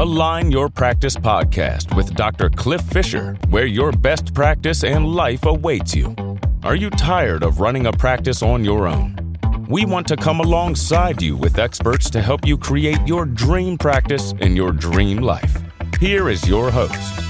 Align 0.00 0.50
Your 0.50 0.70
Practice 0.70 1.14
podcast 1.14 1.94
with 1.94 2.14
Dr. 2.14 2.48
Cliff 2.48 2.80
Fisher, 2.80 3.36
where 3.50 3.66
your 3.66 3.92
best 3.92 4.32
practice 4.32 4.82
and 4.82 5.06
life 5.06 5.44
awaits 5.44 5.94
you. 5.94 6.16
Are 6.62 6.74
you 6.74 6.88
tired 6.88 7.42
of 7.42 7.60
running 7.60 7.84
a 7.84 7.92
practice 7.92 8.42
on 8.42 8.64
your 8.64 8.88
own? 8.88 9.36
We 9.68 9.84
want 9.84 10.08
to 10.08 10.16
come 10.16 10.40
alongside 10.40 11.20
you 11.20 11.36
with 11.36 11.58
experts 11.58 12.08
to 12.12 12.22
help 12.22 12.46
you 12.46 12.56
create 12.56 13.06
your 13.06 13.26
dream 13.26 13.76
practice 13.76 14.32
and 14.40 14.56
your 14.56 14.72
dream 14.72 15.18
life. 15.18 15.62
Here 16.00 16.30
is 16.30 16.48
your 16.48 16.70
host. 16.70 17.20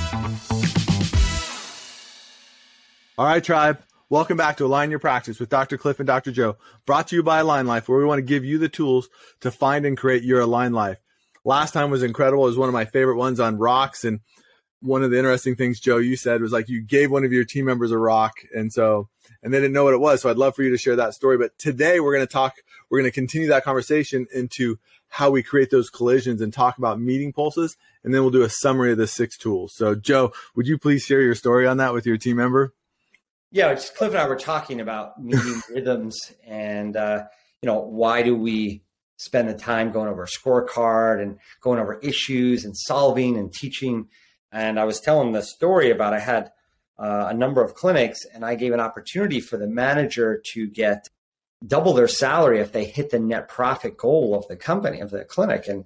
All 3.19 3.27
right, 3.27 3.43
tribe. 3.43 3.83
Welcome 4.11 4.37
back 4.37 4.59
to 4.59 4.67
Align 4.67 4.91
Your 4.91 5.01
Practice 5.01 5.41
with 5.41 5.49
Dr. 5.49 5.77
Cliff 5.77 5.99
and 5.99 6.07
Dr. 6.07 6.31
Joe, 6.31 6.57
brought 6.87 7.09
to 7.09 7.17
you 7.17 7.25
by 7.25 7.41
Align 7.41 7.67
Life, 7.67 7.89
where 7.89 7.99
we 7.99 8.05
want 8.05 8.21
to 8.21 8.23
give 8.23 8.45
you 8.45 8.59
the 8.59 8.69
tools 8.69 9.09
to 9.41 9.51
find 9.51 9.85
and 9.85 9.97
create 9.97 10.23
your 10.23 10.39
Align 10.39 10.73
Life. 10.73 10.99
Last 11.45 11.73
time 11.73 11.91
was 11.91 12.03
incredible. 12.03 12.45
It 12.45 12.49
was 12.49 12.59
one 12.59 12.69
of 12.69 12.73
my 12.73 12.85
favorite 12.85 13.17
ones 13.17 13.41
on 13.41 13.59
rocks. 13.59 14.05
And 14.05 14.21
one 14.81 15.03
of 15.03 15.11
the 15.11 15.19
interesting 15.19 15.57
things, 15.57 15.81
Joe, 15.81 15.99
you 15.99 16.17
said 16.17 16.41
was 16.41 16.53
like 16.53 16.69
you 16.69 16.83
gave 16.83 17.11
one 17.11 17.25
of 17.25 17.33
your 17.33 17.45
team 17.45 17.67
members 17.67 17.93
a 17.93 17.99
rock. 17.99 18.35
And 18.55 18.73
so, 18.73 19.09
and 19.43 19.53
they 19.53 19.59
didn't 19.59 19.73
know 19.73 19.85
what 19.85 19.95
it 19.95 20.01
was. 20.01 20.23
So 20.23 20.31
I'd 20.31 20.37
love 20.37 20.55
for 20.55 20.63
you 20.63 20.71
to 20.71 20.79
share 20.79 20.97
that 20.97 21.15
story. 21.15 21.39
But 21.39 21.59
today 21.59 22.01
we're 22.01 22.15
going 22.15 22.27
to 22.27 22.33
talk, 22.33 22.57
we're 22.91 22.99
going 22.99 23.11
to 23.11 23.15
continue 23.15 23.49
that 23.49 23.65
conversation 23.65 24.27
into 24.35 24.79
how 25.09 25.31
we 25.31 25.43
create 25.43 25.71
those 25.71 25.91
collisions 25.91 26.41
and 26.41 26.53
talk 26.53 26.79
about 26.79 27.01
meeting 27.01 27.33
pulses. 27.33 27.77
And 28.05 28.15
then 28.15 28.23
we'll 28.23 28.31
do 28.31 28.43
a 28.43 28.51
summary 28.51 28.93
of 28.93 28.99
the 28.99 29.07
six 29.07 29.37
tools. 29.37 29.75
So, 29.75 29.95
Joe, 29.95 30.33
would 30.55 30.67
you 30.67 30.79
please 30.79 31.03
share 31.03 31.21
your 31.21 31.35
story 31.35 31.67
on 31.67 31.79
that 31.79 31.93
with 31.93 32.07
your 32.07 32.17
team 32.17 32.37
member? 32.37 32.75
Yeah, 33.51 33.75
Cliff 33.75 34.13
and 34.13 34.19
I 34.19 34.29
were 34.29 34.37
talking 34.37 34.81
about 34.81 35.23
meeting 35.23 35.61
rhythms 35.71 36.33
and, 36.47 36.97
uh, 36.97 37.25
you 37.61 37.67
know, 37.67 37.81
why 37.81 38.23
do 38.23 38.37
we 38.37 38.83
spend 39.21 39.49
the 39.49 39.55
time 39.55 39.93
going 39.93 40.09
over 40.09 40.25
a 40.25 40.27
scorecard 40.27 41.23
and 41.23 41.39
going 41.61 41.79
over 41.79 41.99
issues 41.99 42.65
and 42.65 42.77
solving 42.77 43.37
and 43.37 43.53
teaching? 43.53 44.09
And 44.53 44.79
I 44.79 44.85
was 44.85 45.01
telling 45.01 45.33
the 45.33 45.43
story 45.43 45.91
about 45.91 46.15
I 46.15 46.21
had 46.21 46.51
uh, 46.99 47.29
a 47.31 47.35
number 47.35 47.63
of 47.63 47.75
clinics 47.75 48.25
and 48.35 48.45
I 48.45 48.55
gave 48.55 48.73
an 48.73 48.81
opportunity 48.81 49.41
for 49.41 49.57
the 49.57 49.67
manager 49.69 50.43
to 50.53 50.67
get 50.67 51.09
double 51.67 51.93
their 51.93 52.09
salary 52.09 52.61
if 52.61 52.73
they 52.73 52.85
hit 52.85 53.11
the 53.11 53.19
net 53.19 53.49
profit 53.49 53.97
goal 53.97 54.35
of 54.35 54.47
the 54.49 54.57
company, 54.57 55.01
of 55.01 55.11
the 55.11 55.25
clinic. 55.25 55.69
And 55.69 55.85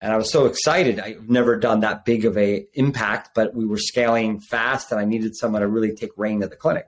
and 0.00 0.12
I 0.12 0.16
was 0.18 0.30
so 0.30 0.44
excited. 0.44 1.00
I've 1.00 1.28
never 1.28 1.56
done 1.56 1.80
that 1.80 2.04
big 2.04 2.26
of 2.26 2.36
a 2.36 2.66
impact, 2.74 3.30
but 3.34 3.54
we 3.54 3.64
were 3.64 3.78
scaling 3.78 4.40
fast 4.40 4.92
and 4.92 5.00
I 5.00 5.04
needed 5.04 5.34
someone 5.34 5.62
to 5.62 5.68
really 5.68 5.94
take 5.94 6.10
reign 6.18 6.42
of 6.42 6.50
the 6.50 6.56
clinic. 6.56 6.86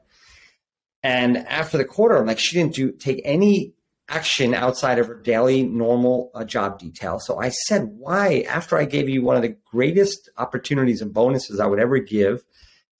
And 1.02 1.38
after 1.38 1.78
the 1.78 1.86
quarter, 1.86 2.16
I'm 2.16 2.26
like, 2.26 2.38
she 2.38 2.56
didn't 2.56 2.74
do 2.74 2.92
take 2.92 3.22
any 3.24 3.74
action 4.08 4.54
outside 4.54 4.98
of 4.98 5.06
her 5.06 5.14
daily 5.14 5.62
normal 5.62 6.30
uh, 6.34 6.44
job 6.44 6.78
detail. 6.78 7.18
So 7.18 7.40
I 7.40 7.50
said, 7.50 7.84
why, 7.84 8.44
after 8.48 8.78
I 8.78 8.84
gave 8.84 9.08
you 9.08 9.22
one 9.22 9.36
of 9.36 9.42
the 9.42 9.56
greatest 9.70 10.30
opportunities 10.38 11.02
and 11.02 11.12
bonuses 11.12 11.60
I 11.60 11.66
would 11.66 11.78
ever 11.78 11.98
give, 11.98 12.42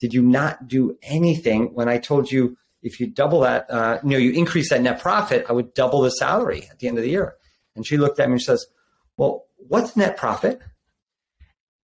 did 0.00 0.12
you 0.12 0.22
not 0.22 0.68
do 0.68 0.96
anything 1.02 1.74
when 1.74 1.88
I 1.88 1.98
told 1.98 2.30
you 2.30 2.56
if 2.82 3.00
you 3.00 3.08
double 3.08 3.40
that, 3.40 3.70
uh, 3.70 3.98
you 4.04 4.10
know, 4.10 4.18
you 4.18 4.32
increase 4.32 4.70
that 4.70 4.82
net 4.82 5.00
profit, 5.00 5.46
I 5.48 5.52
would 5.52 5.74
double 5.74 6.02
the 6.02 6.10
salary 6.10 6.68
at 6.70 6.78
the 6.78 6.88
end 6.88 6.98
of 6.98 7.04
the 7.04 7.10
year. 7.10 7.34
And 7.74 7.86
she 7.86 7.96
looked 7.96 8.20
at 8.20 8.28
me 8.28 8.34
and 8.34 8.42
says, 8.42 8.66
well, 9.16 9.46
what's 9.56 9.96
net 9.96 10.16
profit? 10.16 10.60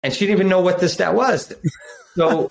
And 0.03 0.13
she 0.13 0.27
didn't 0.27 0.39
even 0.39 0.49
know 0.49 0.61
what 0.61 0.81
this 0.81 0.95
stat 0.95 1.15
was. 1.15 1.55
So 2.17 2.49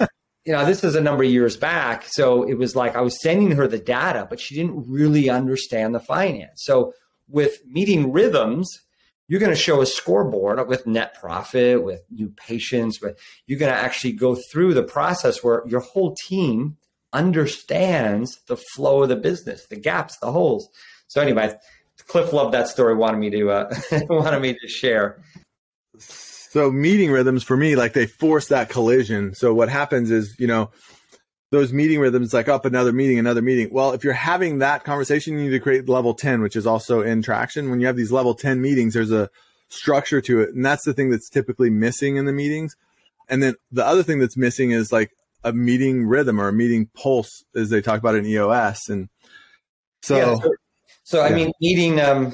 you 0.49 0.55
know, 0.55 0.65
this 0.65 0.83
is 0.83 0.95
a 0.95 1.01
number 1.01 1.23
of 1.23 1.29
years 1.29 1.55
back. 1.57 2.05
So 2.07 2.41
it 2.41 2.55
was 2.55 2.75
like 2.75 2.95
I 2.95 3.01
was 3.01 3.21
sending 3.21 3.51
her 3.51 3.67
the 3.67 3.77
data, 3.77 4.25
but 4.27 4.39
she 4.39 4.55
didn't 4.55 4.83
really 4.89 5.29
understand 5.29 5.93
the 5.93 5.99
finance. 5.99 6.63
So 6.63 6.91
with 7.27 7.59
meeting 7.67 8.11
rhythms, 8.11 8.67
you're 9.27 9.39
going 9.39 9.51
to 9.51 9.55
show 9.55 9.79
a 9.79 9.85
scoreboard 9.85 10.67
with 10.67 10.87
net 10.87 11.13
profit, 11.13 11.83
with 11.83 12.01
new 12.09 12.29
patients, 12.29 12.97
but 12.97 13.19
you're 13.45 13.59
going 13.59 13.71
to 13.71 13.77
actually 13.77 14.13
go 14.13 14.35
through 14.51 14.73
the 14.73 14.81
process 14.81 15.43
where 15.43 15.61
your 15.67 15.81
whole 15.81 16.15
team 16.15 16.77
understands 17.13 18.39
the 18.47 18.57
flow 18.57 19.03
of 19.03 19.09
the 19.09 19.17
business, 19.17 19.67
the 19.67 19.75
gaps, 19.75 20.17
the 20.17 20.31
holes. 20.31 20.67
So 21.09 21.21
anyway, 21.21 21.53
Cliff 22.07 22.33
loved 22.33 22.55
that 22.55 22.69
story, 22.69 22.95
wanted 22.95 23.19
me 23.19 23.29
to 23.29 23.51
uh, 23.51 23.75
wanted 24.09 24.41
me 24.41 24.55
to 24.59 24.67
share. 24.67 25.21
So 26.49 26.71
meeting 26.71 27.11
rhythms 27.11 27.43
for 27.43 27.55
me, 27.55 27.75
like 27.75 27.93
they 27.93 28.07
force 28.07 28.47
that 28.47 28.69
collision. 28.69 29.35
So 29.35 29.53
what 29.53 29.69
happens 29.69 30.09
is, 30.09 30.35
you 30.39 30.47
know, 30.47 30.71
those 31.51 31.71
meeting 31.71 31.99
rhythms 31.99 32.33
like 32.33 32.49
up 32.49 32.65
another 32.65 32.91
meeting, 32.91 33.19
another 33.19 33.43
meeting. 33.43 33.69
Well, 33.71 33.91
if 33.91 34.03
you're 34.03 34.13
having 34.13 34.57
that 34.59 34.83
conversation, 34.83 35.37
you 35.37 35.43
need 35.43 35.49
to 35.51 35.59
create 35.59 35.87
level 35.87 36.15
10, 36.15 36.41
which 36.41 36.55
is 36.55 36.65
also 36.65 37.01
in 37.01 37.21
traction. 37.21 37.69
When 37.69 37.79
you 37.79 37.85
have 37.85 37.95
these 37.95 38.11
level 38.11 38.33
10 38.33 38.61
meetings, 38.61 38.95
there's 38.95 39.11
a 39.11 39.29
structure 39.67 40.21
to 40.21 40.41
it. 40.41 40.55
And 40.55 40.65
that's 40.65 40.85
the 40.85 40.93
thing 40.93 41.11
that's 41.11 41.29
typically 41.29 41.69
missing 41.69 42.15
in 42.15 42.25
the 42.25 42.33
meetings. 42.33 42.75
And 43.27 43.43
then 43.43 43.53
the 43.71 43.85
other 43.85 44.01
thing 44.01 44.17
that's 44.17 44.35
missing 44.35 44.71
is 44.71 44.91
like 44.91 45.11
a 45.43 45.53
meeting 45.53 46.07
rhythm 46.07 46.41
or 46.41 46.47
a 46.47 46.53
meeting 46.53 46.89
pulse, 46.95 47.43
as 47.55 47.69
they 47.69 47.81
talk 47.81 47.99
about 47.99 48.15
in 48.15 48.25
EOS. 48.25 48.89
And 48.89 49.07
so, 50.01 50.17
yeah, 50.17 50.35
so, 50.41 50.51
so, 51.03 51.21
I 51.21 51.29
mean, 51.29 51.51
meeting, 51.61 51.99
um, 51.99 52.33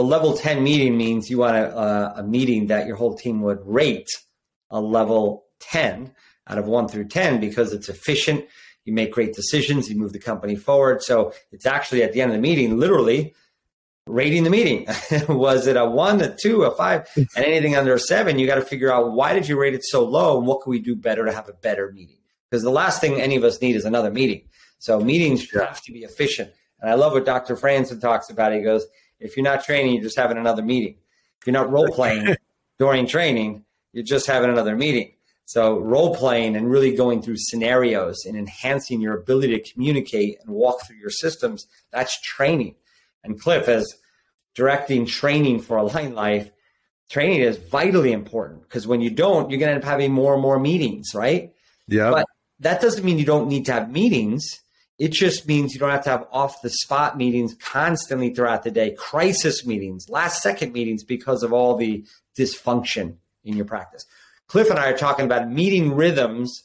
the 0.00 0.06
level 0.06 0.32
10 0.32 0.64
meeting 0.64 0.96
means 0.96 1.28
you 1.28 1.36
want 1.36 1.58
a, 1.58 2.20
a, 2.20 2.22
meeting 2.22 2.68
that 2.68 2.86
your 2.86 2.96
whole 2.96 3.14
team 3.14 3.42
would 3.42 3.58
rate 3.66 4.08
a 4.70 4.80
level 4.80 5.44
10 5.60 6.14
out 6.48 6.56
of 6.56 6.64
1 6.66 6.88
through 6.88 7.06
10 7.08 7.38
because 7.38 7.74
it's 7.74 7.90
efficient. 7.90 8.46
You 8.86 8.94
make 8.94 9.12
great 9.12 9.34
decisions. 9.34 9.90
You 9.90 9.98
move 9.98 10.14
the 10.14 10.18
company 10.18 10.56
forward. 10.56 11.02
So 11.02 11.34
it's 11.52 11.66
actually 11.66 12.02
at 12.02 12.14
the 12.14 12.22
end 12.22 12.30
of 12.30 12.36
the 12.36 12.40
meeting 12.40 12.78
literally 12.78 13.34
rating 14.06 14.44
the 14.44 14.48
meeting. 14.48 14.86
Was 15.28 15.66
it 15.66 15.76
a 15.76 15.84
1 15.84 16.22
a 16.22 16.34
2 16.34 16.62
a 16.62 16.74
5 16.74 17.08
and 17.36 17.44
anything 17.44 17.76
under 17.76 17.92
a 17.92 18.00
7 18.00 18.38
you 18.38 18.46
got 18.46 18.54
to 18.54 18.62
figure 18.62 18.90
out 18.90 19.12
why 19.12 19.34
did 19.34 19.48
you 19.48 19.60
rate 19.60 19.74
it 19.74 19.84
so 19.84 20.02
low 20.02 20.38
and 20.38 20.46
what 20.46 20.62
can 20.62 20.70
we 20.70 20.78
do 20.78 20.96
better 20.96 21.26
to 21.26 21.32
have 21.32 21.50
a 21.50 21.52
better 21.52 21.92
meeting? 21.92 22.16
Because 22.50 22.62
the 22.62 22.70
last 22.70 23.02
thing 23.02 23.20
any 23.20 23.36
of 23.36 23.44
us 23.44 23.60
need 23.60 23.76
is 23.76 23.84
another 23.84 24.10
meeting. 24.10 24.48
So 24.78 24.98
meetings 24.98 25.46
have 25.50 25.82
to 25.82 25.92
be 25.92 26.04
efficient. 26.04 26.52
And 26.80 26.88
i 26.90 26.94
love 26.94 27.12
what 27.12 27.26
dr 27.26 27.54
franson 27.56 28.00
talks 28.00 28.30
about. 28.30 28.54
He 28.54 28.62
goes 28.62 28.86
if 29.20 29.36
you're 29.36 29.44
not 29.44 29.64
training, 29.64 29.94
you're 29.94 30.02
just 30.02 30.18
having 30.18 30.38
another 30.38 30.62
meeting. 30.62 30.96
If 31.40 31.46
you're 31.46 31.54
not 31.54 31.70
role 31.70 31.88
playing 31.88 32.36
during 32.78 33.06
training, 33.06 33.64
you're 33.92 34.04
just 34.04 34.26
having 34.26 34.50
another 34.50 34.76
meeting. 34.76 35.12
So 35.44 35.78
role 35.78 36.14
playing 36.14 36.54
and 36.54 36.70
really 36.70 36.94
going 36.94 37.22
through 37.22 37.36
scenarios 37.38 38.24
and 38.24 38.36
enhancing 38.36 39.00
your 39.00 39.16
ability 39.16 39.58
to 39.58 39.72
communicate 39.72 40.38
and 40.40 40.50
walk 40.50 40.86
through 40.86 40.98
your 40.98 41.10
systems, 41.10 41.66
that's 41.90 42.20
training. 42.20 42.76
And 43.24 43.40
Cliff, 43.40 43.68
as 43.68 43.92
directing 44.54 45.06
training 45.06 45.60
for 45.60 45.76
Align 45.76 46.14
Life, 46.14 46.50
training 47.08 47.40
is 47.40 47.56
vitally 47.56 48.12
important 48.12 48.62
because 48.62 48.86
when 48.86 49.00
you 49.00 49.10
don't, 49.10 49.50
you're 49.50 49.58
going 49.58 49.70
to 49.70 49.74
end 49.74 49.82
up 49.82 49.88
having 49.88 50.12
more 50.12 50.34
and 50.34 50.42
more 50.42 50.58
meetings, 50.58 51.14
right? 51.14 51.52
Yeah. 51.88 52.10
But 52.10 52.26
that 52.60 52.80
doesn't 52.80 53.04
mean 53.04 53.18
you 53.18 53.26
don't 53.26 53.48
need 53.48 53.66
to 53.66 53.72
have 53.72 53.90
meetings. 53.90 54.60
It 55.00 55.12
just 55.12 55.48
means 55.48 55.72
you 55.72 55.80
don't 55.80 55.90
have 55.90 56.04
to 56.04 56.10
have 56.10 56.26
off 56.30 56.60
the 56.60 56.68
spot 56.68 57.16
meetings 57.16 57.54
constantly 57.54 58.34
throughout 58.34 58.64
the 58.64 58.70
day, 58.70 58.94
crisis 58.98 59.64
meetings, 59.64 60.06
last 60.10 60.42
second 60.42 60.74
meetings 60.74 61.04
because 61.04 61.42
of 61.42 61.54
all 61.54 61.74
the 61.74 62.04
dysfunction 62.38 63.16
in 63.42 63.56
your 63.56 63.64
practice. 63.64 64.04
Cliff 64.46 64.68
and 64.68 64.78
I 64.78 64.90
are 64.90 64.98
talking 64.98 65.24
about 65.24 65.50
meeting 65.50 65.94
rhythms 65.94 66.64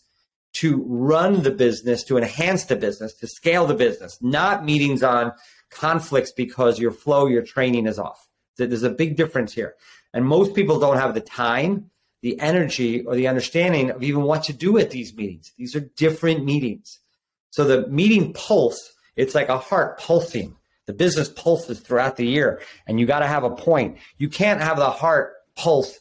to 0.55 0.83
run 0.85 1.43
the 1.43 1.51
business, 1.51 2.03
to 2.03 2.17
enhance 2.17 2.65
the 2.65 2.75
business, 2.75 3.13
to 3.13 3.27
scale 3.27 3.65
the 3.67 3.73
business, 3.73 4.17
not 4.21 4.65
meetings 4.65 5.01
on 5.01 5.31
conflicts 5.69 6.33
because 6.33 6.77
your 6.77 6.91
flow, 6.91 7.27
your 7.27 7.41
training 7.41 7.87
is 7.87 7.97
off. 7.97 8.27
There's 8.57 8.83
a 8.83 8.89
big 8.89 9.15
difference 9.15 9.53
here. 9.53 9.75
And 10.13 10.25
most 10.25 10.53
people 10.53 10.77
don't 10.77 10.97
have 10.97 11.13
the 11.13 11.21
time, 11.21 11.89
the 12.21 12.37
energy, 12.41 13.05
or 13.05 13.15
the 13.15 13.29
understanding 13.29 13.91
of 13.91 14.03
even 14.03 14.23
what 14.23 14.43
to 14.43 14.53
do 14.53 14.77
at 14.77 14.91
these 14.91 15.15
meetings. 15.15 15.53
These 15.57 15.73
are 15.73 15.81
different 15.95 16.43
meetings. 16.43 16.99
So 17.55 17.63
the 17.63 17.87
meeting 17.87 18.33
pulse, 18.33 18.91
it's 19.15 19.33
like 19.33 19.47
a 19.47 19.57
heart 19.57 19.97
pulsing. 19.97 20.57
The 20.87 20.93
business 20.93 21.29
pulses 21.29 21.79
throughout 21.79 22.17
the 22.17 22.27
year, 22.27 22.61
and 22.85 22.99
you 22.99 23.05
got 23.05 23.19
to 23.19 23.27
have 23.27 23.45
a 23.45 23.49
point. 23.49 23.97
You 24.17 24.27
can't 24.27 24.59
have 24.59 24.75
the 24.75 24.89
heart 24.89 25.35
pulse 25.55 25.97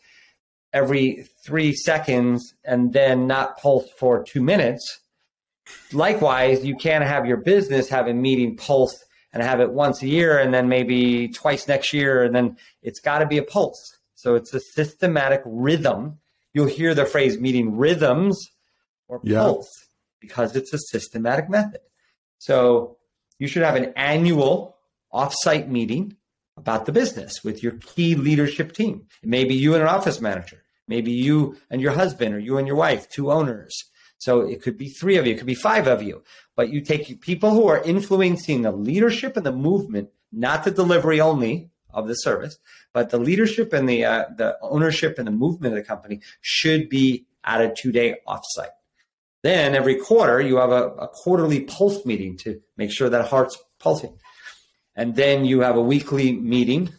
every 0.73 1.29
three 1.47 1.73
seconds 1.73 2.55
and 2.65 2.93
then 2.93 3.29
not 3.29 3.57
pulse 3.57 3.89
for 3.97 4.25
two 4.25 4.43
minutes. 4.43 4.99
Likewise, 5.93 6.65
you 6.65 6.75
can't 6.75 7.05
have 7.05 7.25
your 7.25 7.37
business 7.37 7.89
have 7.89 8.09
a 8.09 8.15
meeting 8.15 8.57
pulse 8.57 9.05
and 9.33 9.41
have 9.41 9.61
it 9.61 9.71
once 9.71 10.03
a 10.03 10.09
year 10.09 10.37
and 10.37 10.53
then 10.53 10.69
maybe 10.69 11.29
twice 11.29 11.69
next 11.69 11.93
year, 11.93 12.25
and 12.25 12.35
then 12.35 12.57
it's 12.83 12.99
got 12.99 13.21
to 13.21 13.27
be 13.27 13.39
a 13.39 13.45
pulse. 13.45 13.97
So 14.17 14.35
it's 14.35 14.53
a 14.53 14.59
systematic 14.61 15.43
rhythm. 15.47 16.19
You'll 16.53 16.67
hear 16.67 16.97
the 16.97 17.07
phrase 17.07 17.39
meeting 17.39 17.77
rhythms 17.77 18.45
or 19.07 19.21
yeah. 19.23 19.39
pulse 19.39 19.85
because 20.25 20.57
it's 20.57 20.73
a 20.73 20.79
systematic 20.79 21.49
method. 21.49 21.81
So 22.39 22.97
you 23.39 23.47
should 23.47 23.63
have 23.63 23.77
an 23.77 23.93
annual 23.97 24.77
offsite 25.13 25.69
meeting 25.69 26.17
about 26.57 26.87
the 26.87 26.93
business 26.93 27.43
with 27.43 27.63
your 27.63 27.73
key 27.73 28.15
leadership 28.15 28.73
team. 28.73 29.07
It 29.23 29.29
may 29.29 29.45
be 29.45 29.55
you 29.55 29.75
and 29.75 29.83
an 29.83 29.89
office 29.89 30.21
manager, 30.21 30.63
maybe 30.87 31.11
you 31.11 31.57
and 31.71 31.81
your 31.81 31.93
husband, 31.93 32.35
or 32.35 32.39
you 32.39 32.59
and 32.59 32.67
your 32.67 32.77
wife, 32.77 33.09
two 33.09 33.31
owners. 33.31 33.85
So 34.19 34.41
it 34.41 34.63
could 34.63 34.79
be 34.79 34.89
three 34.89 35.17
of 35.17 35.27
you, 35.27 35.35
it 35.35 35.39
could 35.39 35.47
be 35.47 35.55
five 35.55 35.87
of 35.87 36.03
you, 36.03 36.23
but 36.57 36.71
you 36.71 36.81
take 36.81 37.21
people 37.21 37.51
who 37.51 37.67
are 37.67 37.83
influencing 37.83 38.63
the 38.63 38.73
leadership 38.73 39.37
and 39.37 39.45
the 39.45 39.53
movement, 39.53 40.11
not 40.33 40.65
the 40.65 40.71
delivery 40.71 41.21
only 41.21 41.71
of 41.93 42.09
the 42.09 42.15
service, 42.15 42.59
but 42.93 43.11
the 43.11 43.19
leadership 43.19 43.73
and 43.73 43.89
the 43.89 44.05
uh, 44.05 44.25
the 44.37 44.57
ownership 44.63 45.19
and 45.19 45.27
the 45.27 45.33
movement 45.33 45.75
of 45.75 45.83
the 45.83 45.87
company 45.87 46.21
should 46.41 46.89
be 46.89 47.27
at 47.45 47.61
a 47.61 47.75
two 47.77 47.93
day 47.93 48.17
offsite. 48.27 48.75
Then 49.45 49.75
every 49.75 49.97
quarter 49.97 50.41
you 50.41 50.57
have 50.57 50.73
a, 50.73 50.89
a 50.95 51.09
quarterly 51.09 51.61
pulse 51.61 52.07
meeting 52.07 52.39
to 52.39 52.63
make 52.79 52.91
sure 52.91 53.11
that 53.11 53.29
heart's 53.29 53.59
pulsing, 53.79 54.17
and 54.97 55.15
then 55.15 55.45
you 55.45 55.61
have 55.61 55.77
a 55.77 55.83
weekly 55.83 56.33
meeting. 56.33 56.95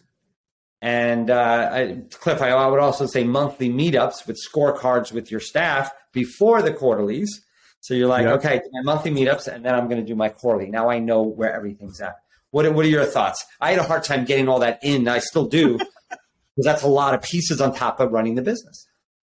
And 0.80 1.28
uh, 1.28 1.70
I, 1.72 2.02
Cliff, 2.12 2.40
I, 2.40 2.50
I 2.50 2.68
would 2.68 2.78
also 2.78 3.06
say 3.06 3.24
monthly 3.24 3.68
meetups 3.68 4.28
with 4.28 4.38
scorecards 4.38 5.10
with 5.10 5.28
your 5.28 5.40
staff 5.40 5.90
before 6.12 6.62
the 6.62 6.72
quarterlies. 6.72 7.44
So 7.80 7.94
you're 7.94 8.06
like, 8.06 8.26
yep. 8.26 8.38
okay, 8.38 8.60
my 8.72 8.82
monthly 8.94 9.10
meetups, 9.10 9.48
and 9.48 9.64
then 9.64 9.74
I'm 9.74 9.88
going 9.88 10.00
to 10.00 10.06
do 10.06 10.14
my 10.14 10.28
quarterly. 10.28 10.70
Now 10.70 10.88
I 10.88 11.00
know 11.00 11.22
where 11.22 11.52
everything's 11.52 12.00
at. 12.00 12.14
What 12.52 12.72
What 12.74 12.86
are 12.86 12.88
your 12.88 13.06
thoughts? 13.06 13.44
I 13.60 13.70
had 13.70 13.80
a 13.80 13.82
hard 13.82 14.04
time 14.04 14.24
getting 14.24 14.48
all 14.48 14.60
that 14.60 14.78
in. 14.84 15.08
I 15.08 15.18
still 15.18 15.48
do, 15.48 15.78
because 16.10 16.64
that's 16.64 16.84
a 16.84 16.88
lot 16.88 17.12
of 17.12 17.22
pieces 17.22 17.60
on 17.60 17.74
top 17.74 17.98
of 17.98 18.12
running 18.12 18.36
the 18.36 18.42
business. 18.42 18.86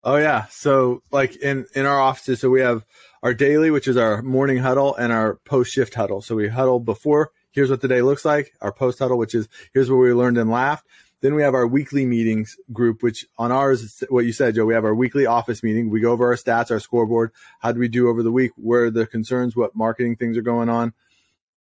Oh 0.02 0.16
yeah. 0.16 0.46
So 0.50 1.02
like 1.10 1.36
in 1.36 1.66
in 1.74 1.86
our 1.86 2.00
offices, 2.00 2.40
so 2.40 2.50
we 2.50 2.60
have 2.60 2.84
our 3.22 3.34
daily, 3.34 3.70
which 3.70 3.86
is 3.86 3.96
our 3.96 4.22
morning 4.22 4.58
huddle, 4.58 4.94
and 4.96 5.12
our 5.12 5.36
post 5.44 5.72
shift 5.72 5.94
huddle. 5.94 6.22
So 6.22 6.36
we 6.36 6.48
huddle 6.48 6.80
before. 6.80 7.30
Here's 7.52 7.70
what 7.70 7.80
the 7.80 7.88
day 7.88 8.00
looks 8.00 8.24
like. 8.24 8.52
Our 8.60 8.72
post 8.72 9.00
huddle, 9.00 9.18
which 9.18 9.34
is 9.34 9.48
here's 9.74 9.90
what 9.90 9.96
we 9.96 10.12
learned 10.12 10.38
and 10.38 10.50
laughed. 10.50 10.86
Then 11.20 11.34
we 11.34 11.42
have 11.42 11.54
our 11.54 11.66
weekly 11.66 12.06
meetings 12.06 12.56
group, 12.72 13.02
which 13.02 13.26
on 13.36 13.52
ours, 13.52 14.02
what 14.08 14.24
you 14.24 14.32
said, 14.32 14.54
Joe, 14.54 14.64
we 14.64 14.72
have 14.72 14.86
our 14.86 14.94
weekly 14.94 15.26
office 15.26 15.62
meeting. 15.62 15.90
We 15.90 16.00
go 16.00 16.12
over 16.12 16.28
our 16.28 16.36
stats, 16.36 16.70
our 16.70 16.80
scoreboard. 16.80 17.32
How 17.58 17.72
do 17.72 17.80
we 17.80 17.88
do 17.88 18.08
over 18.08 18.22
the 18.22 18.32
week? 18.32 18.52
Where 18.56 18.84
are 18.84 18.90
the 18.90 19.06
concerns? 19.06 19.54
What 19.54 19.76
marketing 19.76 20.16
things 20.16 20.38
are 20.38 20.42
going 20.42 20.70
on? 20.70 20.94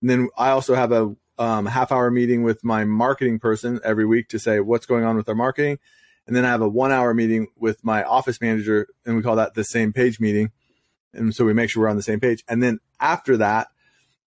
And 0.00 0.10
then 0.10 0.28
I 0.37 0.50
also 0.50 0.75
have 0.75 0.90
a 0.90 1.14
um, 1.38 1.66
half 1.66 1.92
hour 1.92 2.10
meeting 2.10 2.42
with 2.42 2.64
my 2.64 2.84
marketing 2.84 3.38
person 3.38 3.78
every 3.84 4.04
week 4.04 4.28
to 4.30 4.40
say 4.40 4.58
what's 4.58 4.87
going 4.87 5.04
on 5.04 5.16
with 5.16 5.28
our 5.28 5.34
marketing. 5.37 5.78
And 6.26 6.35
then 6.35 6.44
I 6.44 6.49
have 6.49 6.62
a 6.62 6.69
one 6.69 6.93
hour 6.93 7.12
meeting 7.12 7.49
with 7.56 7.85
my 7.85 8.03
office 8.03 8.41
manager, 8.41 8.88
and 9.05 9.17
we 9.17 9.23
call 9.23 9.37
that 9.37 9.55
the 9.55 9.65
same 9.65 9.93
page 9.93 10.21
meeting. 10.21 10.53
And 11.12 11.35
so 11.35 11.44
we 11.44 11.53
make 11.53 11.71
sure 11.71 11.82
we're 11.82 11.88
on 11.88 11.97
the 11.97 12.03
same 12.03 12.21
page. 12.21 12.43
And 12.49 12.62
then 12.62 12.81
after 12.99 13.37
that, 13.37 13.69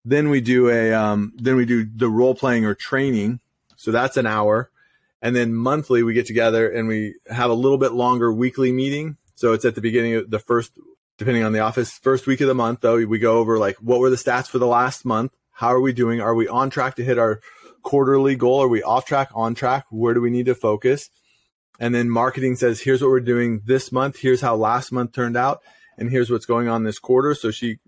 then 0.04 0.30
we 0.30 0.40
do 0.40 0.70
a 0.70 0.92
um, 0.92 1.32
then 1.36 1.56
we 1.56 1.66
do 1.66 1.84
the 1.84 2.08
role 2.08 2.34
playing 2.34 2.64
or 2.64 2.74
training. 2.74 3.40
So 3.76 3.90
that's 3.90 4.16
an 4.16 4.26
hour. 4.26 4.70
And 5.20 5.34
then 5.34 5.54
monthly 5.54 6.02
we 6.02 6.14
get 6.14 6.26
together 6.26 6.70
and 6.70 6.88
we 6.88 7.16
have 7.28 7.50
a 7.50 7.54
little 7.54 7.78
bit 7.78 7.92
longer 7.92 8.32
weekly 8.32 8.72
meeting. 8.72 9.16
So 9.34 9.52
it's 9.52 9.64
at 9.64 9.74
the 9.74 9.80
beginning 9.80 10.14
of 10.14 10.30
the 10.30 10.38
first, 10.38 10.72
depending 11.16 11.42
on 11.42 11.52
the 11.52 11.58
office, 11.60 11.92
first 11.92 12.26
week 12.26 12.40
of 12.40 12.48
the 12.48 12.54
month 12.54 12.80
though, 12.80 13.04
we 13.04 13.18
go 13.18 13.38
over 13.38 13.58
like 13.58 13.76
what 13.76 14.00
were 14.00 14.10
the 14.10 14.16
stats 14.16 14.48
for 14.48 14.58
the 14.58 14.66
last 14.66 15.04
month? 15.04 15.32
How 15.50 15.68
are 15.68 15.80
we 15.80 15.92
doing? 15.92 16.20
Are 16.20 16.34
we 16.34 16.46
on 16.46 16.70
track 16.70 16.96
to 16.96 17.04
hit 17.04 17.18
our 17.18 17.40
quarterly 17.82 18.36
goal? 18.36 18.62
Are 18.62 18.68
we 18.68 18.82
off 18.82 19.06
track, 19.06 19.30
on 19.34 19.54
track? 19.54 19.86
Where 19.90 20.14
do 20.14 20.20
we 20.20 20.30
need 20.30 20.46
to 20.46 20.54
focus? 20.54 21.10
And 21.78 21.94
then 21.94 22.10
marketing 22.10 22.56
says, 22.56 22.80
here's 22.80 23.02
what 23.02 23.10
we're 23.10 23.20
doing 23.20 23.62
this 23.64 23.92
month. 23.92 24.18
Here's 24.18 24.40
how 24.40 24.56
last 24.56 24.90
month 24.90 25.12
turned 25.12 25.36
out. 25.36 25.62
And 25.96 26.10
here's 26.10 26.30
what's 26.30 26.46
going 26.46 26.68
on 26.68 26.84
this 26.84 26.98
quarter. 26.98 27.34
So 27.34 27.50
she, 27.50 27.78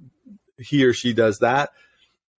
he 0.58 0.84
or 0.84 0.92
she 0.92 1.12
does 1.12 1.40
that. 1.40 1.70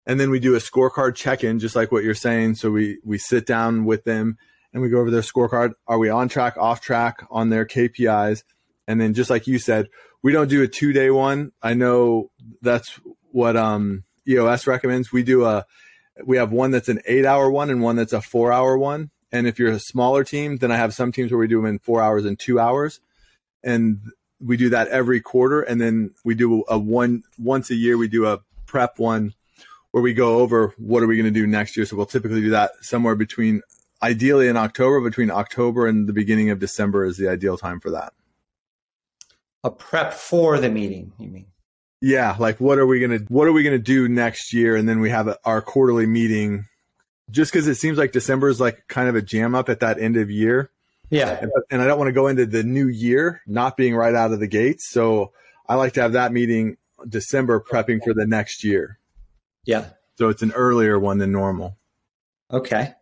And 0.06 0.20
then 0.20 0.30
we 0.30 0.40
do 0.40 0.56
a 0.56 0.60
scorecard 0.60 1.16
check 1.16 1.44
in, 1.44 1.60
just 1.60 1.76
like 1.76 1.92
what 1.92 2.04
you're 2.04 2.16
saying. 2.16 2.56
So 2.56 2.72
we, 2.72 3.00
we 3.04 3.18
sit 3.18 3.46
down 3.46 3.86
with 3.86 4.04
them 4.04 4.38
and 4.74 4.82
we 4.82 4.90
go 4.90 5.00
over 5.00 5.12
their 5.12 5.22
scorecard. 5.22 5.74
Are 5.88 5.98
we 6.00 6.10
on 6.10 6.30
track, 6.30 6.58
off 6.58 6.82
track 6.82 7.26
on 7.30 7.50
their 7.50 7.66
KPIs? 7.66 8.44
And 8.88 9.00
then 9.00 9.14
just 9.14 9.30
like 9.30 9.48
you 9.48 9.60
said, 9.60 9.88
we 10.24 10.32
don't 10.32 10.50
do 10.50 10.64
a 10.64 10.68
two 10.68 10.94
day 10.94 11.12
one. 11.12 11.52
I 11.62 11.74
know 11.74 12.32
that's 12.62 13.00
what 13.32 13.56
um, 13.56 14.04
EOS 14.28 14.68
recommends. 14.68 15.12
We 15.12 15.24
do 15.24 15.46
a, 15.46 15.66
we 16.26 16.38
have 16.38 16.52
one 16.52 16.72
that's 16.72 16.90
an 16.90 17.02
eight 17.06 17.26
hour 17.26 17.50
one 17.50 17.70
and 17.70 17.82
one 17.82 17.96
that's 17.96 18.14
a 18.14 18.22
four 18.22 18.52
hour 18.52 18.78
one. 18.78 19.12
And 19.32 19.48
if 19.48 19.60
you're 19.60 19.72
a 19.72 19.80
smaller 19.80 20.24
team, 20.24 20.58
then 20.58 20.72
I 20.72 20.78
have 20.78 20.94
some 20.94 21.12
teams 21.12 21.32
where 21.32 21.40
we 21.40 21.48
do 21.48 21.58
them 21.58 21.66
in 21.66 21.80
four 21.80 22.02
hours 22.02 22.26
and 22.26 22.38
two 22.38 22.60
hours. 22.60 23.00
And 23.64 24.00
we 24.40 24.58
do 24.58 24.70
that 24.70 24.90
every 24.90 25.22
quarter. 25.22 25.62
And 25.62 25.80
then 25.80 26.14
we 26.26 26.36
do 26.36 26.64
a 26.68 26.78
one 26.78 27.24
once 27.38 27.70
a 27.70 27.76
year, 27.76 27.98
we 27.98 28.08
do 28.08 28.26
a 28.26 28.42
prep 28.66 29.00
one 29.00 29.34
where 29.92 30.04
we 30.04 30.14
go 30.14 30.40
over 30.40 30.74
what 30.78 31.04
are 31.04 31.08
we 31.08 31.18
going 31.18 31.32
to 31.32 31.40
do 31.40 31.46
next 31.46 31.78
year. 31.78 31.86
So 31.86 31.96
we'll 31.96 32.06
typically 32.06 32.42
do 32.42 32.50
that 32.52 32.72
somewhere 32.82 33.16
between 33.16 33.62
ideally 34.02 34.48
in 34.48 34.58
October, 34.58 35.02
between 35.02 35.32
October 35.32 35.88
and 35.88 36.08
the 36.08 36.14
beginning 36.14 36.50
of 36.50 36.60
December 36.60 37.06
is 37.06 37.18
the 37.18 37.30
ideal 37.30 37.58
time 37.58 37.80
for 37.80 37.92
that. 37.92 38.14
A 39.64 39.70
prep 39.70 40.14
for 40.14 40.60
the 40.60 40.70
meeting, 40.70 41.14
you 41.20 41.30
mean? 41.30 41.46
Yeah, 42.02 42.36
like 42.40 42.60
what 42.60 42.80
are 42.80 42.88
we 42.88 43.00
gonna 43.00 43.20
what 43.28 43.48
are 43.48 43.52
we 43.52 43.62
gonna 43.62 43.78
do 43.78 44.08
next 44.08 44.54
year, 44.54 44.76
and 44.76 44.90
then 44.90 45.02
we 45.02 45.12
have 45.12 45.28
a, 45.28 45.38
our 45.46 45.62
quarterly 45.62 46.08
meeting. 46.08 46.66
Just 47.32 47.52
because 47.52 47.68
it 47.68 47.76
seems 47.76 47.98
like 47.98 48.12
December 48.12 48.50
is 48.50 48.60
like 48.60 48.88
kind 48.88 49.10
of 49.10 49.16
a 49.16 49.22
jam 49.22 49.56
up 49.56 49.70
at 49.70 49.80
that 49.80 50.00
end 50.00 50.18
of 50.18 50.30
year. 50.30 50.70
Yeah, 51.10 51.40
and, 51.42 51.52
and 51.70 51.82
I 51.82 51.88
don't 51.88 51.98
want 51.98 52.10
to 52.10 52.14
go 52.14 52.28
into 52.28 52.46
the 52.46 52.64
new 52.64 52.88
year 52.88 53.42
not 53.48 53.76
being 53.76 53.96
right 53.96 54.16
out 54.16 54.32
of 54.32 54.40
the 54.40 54.48
gates, 54.48 54.90
so 54.90 55.32
I 55.68 55.76
like 55.76 55.94
to 55.94 56.02
have 56.02 56.14
that 56.14 56.32
meeting 56.32 56.78
December 57.08 57.60
prepping 57.60 58.04
for 58.04 58.14
the 58.14 58.26
next 58.26 58.64
year. 58.64 59.00
Yeah, 59.66 59.90
so 60.18 60.30
it's 60.30 60.42
an 60.42 60.52
earlier 60.52 61.00
one 61.00 61.18
than 61.18 61.32
normal. 61.32 61.78
Okay. 62.52 62.94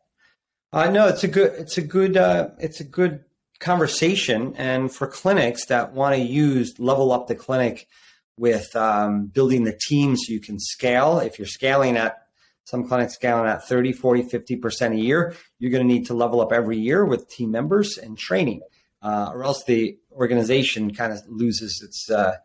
Uh, 0.71 0.89
no, 0.89 1.07
it's 1.07 1.23
a 1.23 1.27
good, 1.27 1.53
it's 1.57 1.77
a 1.77 1.81
good, 1.81 2.15
uh, 2.15 2.49
it's 2.59 2.79
a 2.79 2.83
good 2.83 3.23
conversation. 3.59 4.55
And 4.55 4.93
for 4.93 5.07
clinics 5.07 5.65
that 5.65 5.93
want 5.93 6.15
to 6.15 6.21
use 6.21 6.75
level 6.79 7.11
up 7.11 7.27
the 7.27 7.35
clinic 7.35 7.87
with 8.37 8.73
um, 8.75 9.25
building 9.25 9.63
the 9.63 9.77
team 9.87 10.15
so 10.15 10.31
you 10.31 10.39
can 10.39 10.59
scale. 10.59 11.19
If 11.19 11.37
you're 11.39 11.47
scaling 11.47 11.97
at 11.97 12.25
some 12.69 12.87
clinics 12.87 13.15
scaling 13.15 13.49
at 13.49 13.67
30, 13.67 13.93
40, 13.93 14.23
50% 14.23 14.93
a 14.93 14.95
year, 14.95 15.35
you're 15.57 15.71
going 15.71 15.87
to 15.87 15.93
need 15.93 16.05
to 16.07 16.13
level 16.13 16.41
up 16.41 16.51
every 16.51 16.77
year 16.77 17.05
with 17.05 17.29
team 17.29 17.51
members 17.51 17.97
and 17.97 18.17
training, 18.17 18.61
uh, 19.01 19.31
or 19.33 19.43
else 19.43 19.63
the 19.65 19.97
organization 20.11 20.93
kind 20.93 21.11
of 21.11 21.19
loses 21.27 21.81
its, 21.83 22.09
uh, 22.09 22.35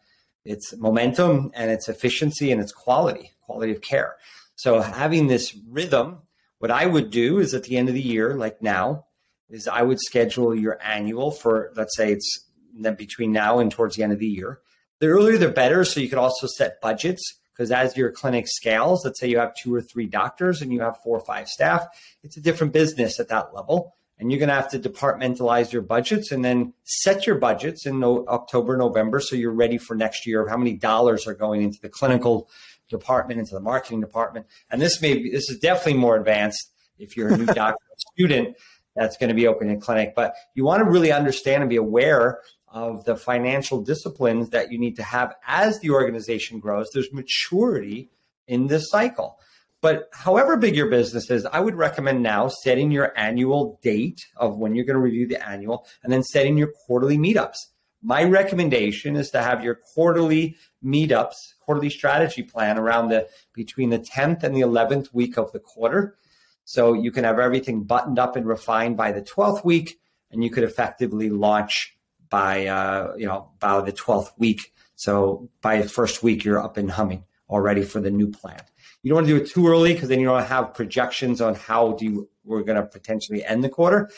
its 0.44 0.74
momentum 0.76 1.50
and 1.54 1.70
its 1.70 1.88
efficiency 1.88 2.52
and 2.52 2.60
its 2.60 2.72
quality, 2.72 3.32
quality 3.42 3.72
of 3.72 3.80
care. 3.80 4.16
So 4.56 4.80
having 4.80 5.26
this 5.26 5.56
rhythm 5.68 6.22
what 6.64 6.70
I 6.70 6.86
would 6.86 7.10
do 7.10 7.40
is 7.40 7.52
at 7.52 7.64
the 7.64 7.76
end 7.76 7.90
of 7.90 7.94
the 7.94 8.00
year, 8.00 8.36
like 8.36 8.62
now, 8.62 9.04
is 9.50 9.68
I 9.68 9.82
would 9.82 10.00
schedule 10.00 10.54
your 10.54 10.78
annual 10.82 11.30
for, 11.30 11.70
let's 11.76 11.94
say 11.94 12.12
it's 12.12 12.48
between 12.96 13.32
now 13.32 13.58
and 13.58 13.70
towards 13.70 13.96
the 13.96 14.02
end 14.02 14.14
of 14.14 14.18
the 14.18 14.26
year. 14.26 14.60
The 14.98 15.08
earlier, 15.08 15.36
the 15.36 15.50
better. 15.50 15.84
So 15.84 16.00
you 16.00 16.08
could 16.08 16.16
also 16.16 16.46
set 16.46 16.80
budgets 16.80 17.34
because 17.54 17.70
as 17.70 17.96
your 17.96 18.10
clinic 18.10 18.46
scales, 18.48 19.04
let's 19.04 19.20
say 19.20 19.28
you 19.28 19.38
have 19.38 19.54
two 19.54 19.74
or 19.74 19.80
three 19.80 20.06
doctors 20.06 20.60
and 20.60 20.72
you 20.72 20.80
have 20.80 20.98
four 21.02 21.16
or 21.16 21.24
five 21.24 21.48
staff, 21.48 21.86
it's 22.22 22.36
a 22.36 22.40
different 22.40 22.72
business 22.72 23.20
at 23.20 23.28
that 23.28 23.54
level. 23.54 23.94
And 24.18 24.30
you're 24.30 24.38
going 24.38 24.48
to 24.48 24.54
have 24.54 24.70
to 24.70 24.78
departmentalize 24.78 25.72
your 25.72 25.82
budgets 25.82 26.30
and 26.30 26.44
then 26.44 26.72
set 26.84 27.26
your 27.26 27.36
budgets 27.36 27.84
in 27.84 27.98
no, 27.98 28.24
October, 28.28 28.76
November. 28.76 29.20
So 29.20 29.34
you're 29.34 29.52
ready 29.52 29.76
for 29.76 29.96
next 29.96 30.26
year 30.26 30.42
of 30.42 30.48
how 30.48 30.56
many 30.56 30.74
dollars 30.74 31.26
are 31.26 31.34
going 31.34 31.62
into 31.62 31.80
the 31.80 31.88
clinical 31.88 32.48
department, 32.88 33.40
into 33.40 33.54
the 33.54 33.60
marketing 33.60 34.00
department. 34.00 34.46
And 34.70 34.80
this 34.80 35.02
may 35.02 35.14
be, 35.14 35.30
this 35.30 35.50
is 35.50 35.58
definitely 35.58 36.00
more 36.00 36.16
advanced 36.16 36.70
if 36.98 37.16
you're 37.16 37.32
a 37.32 37.36
new 37.36 37.46
doctor 37.54 37.84
student 38.12 38.56
that's 38.94 39.16
going 39.16 39.28
to 39.28 39.34
be 39.34 39.48
opening 39.48 39.76
a 39.76 39.80
clinic. 39.80 40.14
But 40.14 40.34
you 40.54 40.64
want 40.64 40.84
to 40.84 40.88
really 40.88 41.10
understand 41.10 41.62
and 41.62 41.70
be 41.70 41.76
aware 41.76 42.38
of 42.74 43.04
the 43.04 43.16
financial 43.16 43.80
disciplines 43.80 44.50
that 44.50 44.72
you 44.72 44.78
need 44.78 44.96
to 44.96 45.02
have 45.02 45.32
as 45.46 45.78
the 45.78 45.90
organization 45.90 46.58
grows. 46.58 46.90
There's 46.92 47.12
maturity 47.12 48.10
in 48.48 48.66
this 48.66 48.90
cycle. 48.90 49.38
But 49.80 50.08
however 50.12 50.56
big 50.56 50.74
your 50.74 50.90
business 50.90 51.30
is, 51.30 51.46
I 51.46 51.60
would 51.60 51.76
recommend 51.76 52.22
now 52.22 52.48
setting 52.48 52.90
your 52.90 53.16
annual 53.16 53.78
date 53.82 54.26
of 54.36 54.58
when 54.58 54.74
you're 54.74 54.84
going 54.84 54.96
to 54.96 55.00
review 55.00 55.28
the 55.28 55.46
annual 55.46 55.86
and 56.02 56.12
then 56.12 56.24
setting 56.24 56.58
your 56.58 56.72
quarterly 56.86 57.16
meetups. 57.16 57.58
My 58.02 58.24
recommendation 58.24 59.14
is 59.14 59.30
to 59.30 59.40
have 59.40 59.62
your 59.62 59.76
quarterly 59.76 60.56
meetups 60.84 61.36
quarterly 61.60 61.90
strategy 61.90 62.42
plan 62.42 62.76
around 62.76 63.08
the 63.08 63.26
between 63.54 63.90
the 63.90 63.98
10th 63.98 64.42
and 64.42 64.54
the 64.54 64.60
11th 64.60 65.14
week 65.14 65.38
of 65.38 65.52
the 65.52 65.58
quarter. 65.60 66.16
So 66.64 66.92
you 66.92 67.10
can 67.10 67.24
have 67.24 67.38
everything 67.38 67.84
buttoned 67.84 68.18
up 68.18 68.36
and 68.36 68.46
refined 68.46 68.96
by 68.96 69.12
the 69.12 69.22
12th 69.22 69.64
week, 69.64 69.98
and 70.30 70.42
you 70.42 70.50
could 70.50 70.64
effectively 70.64 71.30
launch 71.30 71.96
by 72.30 72.66
uh, 72.66 73.14
you 73.16 73.26
know 73.26 73.50
by 73.60 73.80
the 73.80 73.92
12th 73.92 74.30
week. 74.38 74.72
So 74.96 75.50
by 75.60 75.82
the 75.82 75.88
first 75.88 76.22
week, 76.22 76.44
you're 76.44 76.62
up 76.62 76.76
and 76.76 76.90
humming 76.90 77.24
already 77.50 77.82
for 77.82 78.00
the 78.00 78.10
new 78.10 78.30
plant. 78.30 78.62
You 79.02 79.10
don't 79.10 79.16
want 79.16 79.26
to 79.26 79.38
do 79.38 79.44
it 79.44 79.50
too 79.50 79.68
early 79.68 79.92
because 79.92 80.08
then 80.08 80.20
you 80.20 80.26
don't 80.26 80.44
have 80.44 80.72
projections 80.72 81.40
on 81.40 81.54
how 81.54 81.92
do 81.92 82.04
you, 82.06 82.28
we're 82.44 82.62
going 82.62 82.80
to 82.80 82.86
potentially 82.86 83.44
end 83.44 83.62
the 83.62 83.68
quarter. 83.68 84.08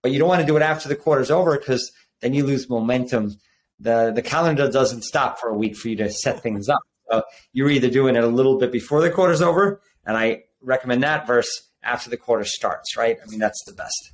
But 0.00 0.12
you 0.12 0.18
don't 0.18 0.28
want 0.28 0.42
to 0.42 0.46
do 0.46 0.56
it 0.56 0.62
after 0.62 0.88
the 0.88 0.94
quarter's 0.94 1.30
over 1.30 1.58
because 1.58 1.90
then 2.20 2.34
you 2.34 2.44
lose 2.44 2.68
momentum 2.68 3.36
the 3.80 4.12
the 4.14 4.22
calendar 4.22 4.70
doesn't 4.70 5.02
stop 5.02 5.38
for 5.38 5.48
a 5.48 5.54
week 5.54 5.76
for 5.76 5.88
you 5.88 5.96
to 5.96 6.10
set 6.10 6.42
things 6.42 6.68
up. 6.68 6.80
So 7.10 7.22
you're 7.52 7.70
either 7.70 7.90
doing 7.90 8.16
it 8.16 8.24
a 8.24 8.28
little 8.28 8.58
bit 8.58 8.72
before 8.72 9.00
the 9.00 9.10
quarter's 9.10 9.40
over, 9.40 9.80
and 10.04 10.16
I 10.16 10.44
recommend 10.60 11.02
that 11.02 11.26
versus 11.26 11.70
after 11.82 12.10
the 12.10 12.16
quarter 12.16 12.44
starts. 12.44 12.96
Right? 12.96 13.16
I 13.22 13.30
mean, 13.30 13.38
that's 13.38 13.62
the 13.66 13.72
best. 13.72 14.12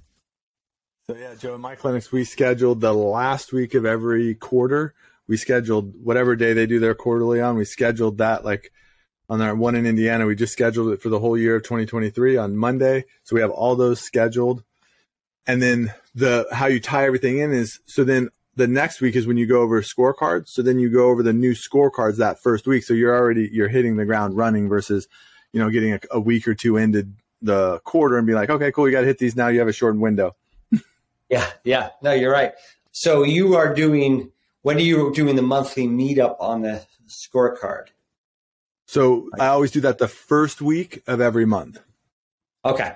So 1.10 1.16
yeah, 1.16 1.34
Joe, 1.34 1.56
in 1.56 1.60
my 1.60 1.74
clinics, 1.74 2.10
we 2.10 2.24
scheduled 2.24 2.80
the 2.80 2.94
last 2.94 3.52
week 3.52 3.74
of 3.74 3.84
every 3.84 4.34
quarter. 4.34 4.94
We 5.28 5.36
scheduled 5.36 6.02
whatever 6.02 6.34
day 6.34 6.54
they 6.54 6.66
do 6.66 6.80
their 6.80 6.94
quarterly 6.94 7.42
on. 7.42 7.56
We 7.56 7.66
scheduled 7.66 8.18
that 8.18 8.42
like 8.42 8.72
on 9.28 9.42
our 9.42 9.54
one 9.54 9.74
in 9.74 9.84
Indiana. 9.84 10.24
We 10.24 10.34
just 10.34 10.54
scheduled 10.54 10.94
it 10.94 11.02
for 11.02 11.10
the 11.10 11.18
whole 11.18 11.36
year 11.36 11.56
of 11.56 11.62
2023 11.64 12.38
on 12.38 12.56
Monday. 12.56 13.04
So 13.22 13.34
we 13.34 13.42
have 13.42 13.50
all 13.50 13.76
those 13.76 14.00
scheduled. 14.00 14.64
and 15.46 15.60
then 15.60 15.92
the 16.14 16.46
how 16.52 16.66
you 16.68 16.80
tie 16.80 17.04
everything 17.04 17.38
in 17.38 17.52
is 17.52 17.80
so 17.84 18.02
then 18.04 18.30
the 18.56 18.66
next 18.66 19.02
week 19.02 19.16
is 19.16 19.26
when 19.26 19.36
you 19.36 19.46
go 19.46 19.60
over 19.60 19.82
scorecards. 19.82 20.48
So 20.48 20.62
then 20.62 20.78
you 20.78 20.88
go 20.88 21.10
over 21.10 21.22
the 21.22 21.34
new 21.34 21.52
scorecards 21.52 22.16
that 22.16 22.42
first 22.42 22.66
week. 22.66 22.82
So 22.84 22.94
you're 22.94 23.14
already 23.14 23.50
you're 23.52 23.68
hitting 23.68 23.96
the 23.96 24.06
ground 24.06 24.38
running 24.38 24.70
versus, 24.70 25.06
you 25.52 25.60
know, 25.60 25.68
getting 25.68 25.92
a, 25.92 26.00
a 26.12 26.20
week 26.20 26.48
or 26.48 26.54
two 26.54 26.78
into 26.78 27.08
the 27.42 27.80
quarter 27.84 28.16
and 28.16 28.26
be 28.26 28.34
like, 28.34 28.48
okay, 28.48 28.72
cool, 28.72 28.88
you 28.88 28.92
got 28.92 29.02
to 29.02 29.06
hit 29.06 29.18
these 29.18 29.36
now. 29.36 29.48
You 29.48 29.58
have 29.58 29.68
a 29.68 29.72
shortened 29.72 30.02
window. 30.02 30.34
Yeah, 31.28 31.46
yeah, 31.64 31.90
no, 32.02 32.12
you're 32.12 32.32
right. 32.32 32.52
So 32.92 33.22
you 33.22 33.56
are 33.56 33.74
doing 33.74 34.30
when 34.62 34.76
are 34.76 34.80
you 34.80 35.12
doing 35.12 35.36
the 35.36 35.42
monthly 35.42 35.86
meetup 35.86 36.36
on 36.40 36.62
the 36.62 36.86
scorecard? 37.06 37.88
So 38.86 39.28
I 39.38 39.48
always 39.48 39.70
do 39.70 39.80
that 39.80 39.98
the 39.98 40.08
first 40.08 40.62
week 40.62 41.02
of 41.06 41.20
every 41.20 41.44
month. 41.44 41.80
Okay. 42.64 42.92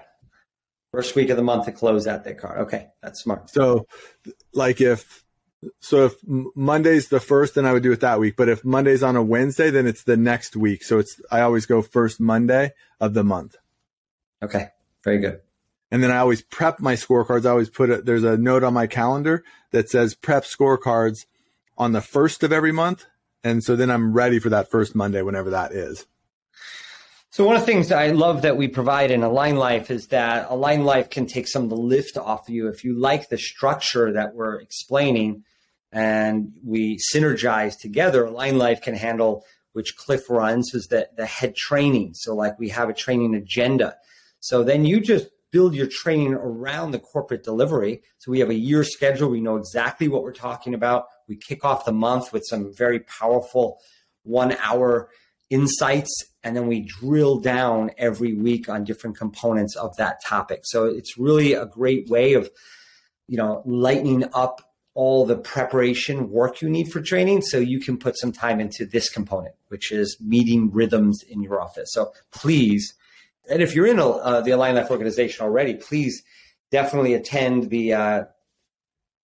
First 0.92 1.14
week 1.14 1.28
of 1.28 1.36
the 1.36 1.42
month 1.42 1.66
to 1.66 1.72
close 1.72 2.06
out 2.06 2.24
that 2.24 2.38
card. 2.38 2.60
Okay, 2.60 2.88
that's 3.02 3.20
smart. 3.20 3.50
So, 3.50 3.86
like 4.54 4.80
if 4.80 5.24
so 5.80 6.06
if 6.06 6.14
Monday's 6.26 7.08
the 7.08 7.20
first, 7.20 7.54
then 7.54 7.66
I 7.66 7.72
would 7.74 7.82
do 7.82 7.92
it 7.92 8.00
that 8.00 8.18
week. 8.18 8.36
But 8.36 8.48
if 8.48 8.64
Monday's 8.64 9.02
on 9.02 9.16
a 9.16 9.22
Wednesday, 9.22 9.70
then 9.70 9.86
it's 9.86 10.04
the 10.04 10.16
next 10.16 10.56
week. 10.56 10.82
So 10.82 10.98
it's 10.98 11.20
I 11.30 11.42
always 11.42 11.66
go 11.66 11.82
first 11.82 12.20
Monday 12.20 12.72
of 13.00 13.12
the 13.12 13.24
month. 13.24 13.56
Okay, 14.42 14.68
very 15.04 15.18
good. 15.18 15.40
And 15.90 16.02
then 16.02 16.10
I 16.10 16.18
always 16.18 16.42
prep 16.42 16.80
my 16.80 16.94
scorecards. 16.94 17.46
I 17.46 17.50
always 17.50 17.70
put 17.70 17.90
it. 17.90 18.04
There's 18.04 18.24
a 18.24 18.36
note 18.36 18.62
on 18.62 18.74
my 18.74 18.86
calendar 18.86 19.42
that 19.70 19.88
says 19.88 20.14
prep 20.14 20.44
scorecards 20.44 21.26
on 21.76 21.92
the 21.92 22.00
first 22.00 22.42
of 22.42 22.52
every 22.52 22.72
month, 22.72 23.06
and 23.44 23.62
so 23.62 23.76
then 23.76 23.90
I'm 23.90 24.12
ready 24.12 24.38
for 24.38 24.50
that 24.50 24.70
first 24.70 24.94
Monday, 24.94 25.22
whenever 25.22 25.50
that 25.50 25.72
is. 25.72 26.06
So 27.30 27.44
one 27.44 27.54
of 27.54 27.62
the 27.62 27.66
things 27.66 27.92
I 27.92 28.08
love 28.08 28.42
that 28.42 28.56
we 28.56 28.66
provide 28.68 29.10
in 29.10 29.22
Align 29.22 29.56
Life 29.56 29.90
is 29.90 30.08
that 30.08 30.46
Align 30.50 30.84
Life 30.84 31.08
can 31.08 31.26
take 31.26 31.46
some 31.46 31.64
of 31.64 31.68
the 31.68 31.76
lift 31.76 32.16
off 32.16 32.48
of 32.48 32.54
you. 32.54 32.68
If 32.68 32.84
you 32.84 32.98
like 32.98 33.28
the 33.28 33.38
structure 33.38 34.12
that 34.12 34.34
we're 34.34 34.56
explaining 34.60 35.44
and 35.92 36.52
we 36.64 36.98
synergize 37.14 37.78
together, 37.78 38.24
Align 38.24 38.58
Life 38.58 38.82
can 38.82 38.94
handle 38.94 39.44
which 39.72 39.96
Cliff 39.96 40.28
runs 40.28 40.74
is 40.74 40.88
the, 40.88 41.08
the 41.16 41.26
head 41.26 41.54
training. 41.54 42.14
So 42.14 42.34
like 42.34 42.58
we 42.58 42.70
have 42.70 42.88
a 42.88 42.94
training 42.94 43.34
agenda. 43.34 43.96
So 44.40 44.64
then 44.64 44.84
you 44.84 45.00
just 45.00 45.28
build 45.50 45.74
your 45.74 45.88
training 45.90 46.34
around 46.34 46.90
the 46.90 46.98
corporate 46.98 47.42
delivery. 47.42 48.02
So 48.18 48.30
we 48.30 48.40
have 48.40 48.50
a 48.50 48.54
year 48.54 48.84
schedule. 48.84 49.30
We 49.30 49.40
know 49.40 49.56
exactly 49.56 50.08
what 50.08 50.22
we're 50.22 50.32
talking 50.32 50.74
about. 50.74 51.06
We 51.26 51.36
kick 51.36 51.64
off 51.64 51.84
the 51.84 51.92
month 51.92 52.32
with 52.32 52.44
some 52.46 52.72
very 52.74 53.00
powerful 53.00 53.78
one 54.22 54.56
hour 54.62 55.08
insights 55.50 56.10
and 56.44 56.54
then 56.54 56.66
we 56.66 56.80
drill 56.80 57.40
down 57.40 57.90
every 57.96 58.34
week 58.34 58.68
on 58.68 58.84
different 58.84 59.16
components 59.16 59.76
of 59.76 59.96
that 59.96 60.22
topic 60.22 60.60
so 60.64 60.84
it's 60.84 61.16
really 61.16 61.54
a 61.54 61.64
great 61.64 62.06
way 62.08 62.34
of 62.34 62.50
you 63.28 63.36
know 63.36 63.62
lightening 63.64 64.24
up 64.34 64.60
all 64.92 65.24
the 65.24 65.36
preparation 65.36 66.28
work 66.28 66.60
you 66.60 66.68
need 66.68 66.92
for 66.92 67.00
training 67.00 67.40
so 67.40 67.58
you 67.58 67.80
can 67.80 67.96
put 67.96 68.18
some 68.18 68.30
time 68.30 68.60
into 68.60 68.84
this 68.84 69.08
component 69.08 69.54
which 69.68 69.90
is 69.90 70.18
meeting 70.20 70.70
rhythms 70.70 71.22
in 71.22 71.42
your 71.42 71.62
office 71.62 71.88
so 71.92 72.12
please 72.30 72.92
and 73.50 73.62
if 73.62 73.74
you're 73.74 73.86
in 73.86 73.98
a, 73.98 74.08
uh, 74.08 74.40
the 74.40 74.50
align 74.50 74.74
life 74.74 74.90
organization 74.90 75.44
already 75.44 75.74
please 75.74 76.22
definitely 76.70 77.14
attend 77.14 77.70
the 77.70 77.92
uh, 77.92 78.24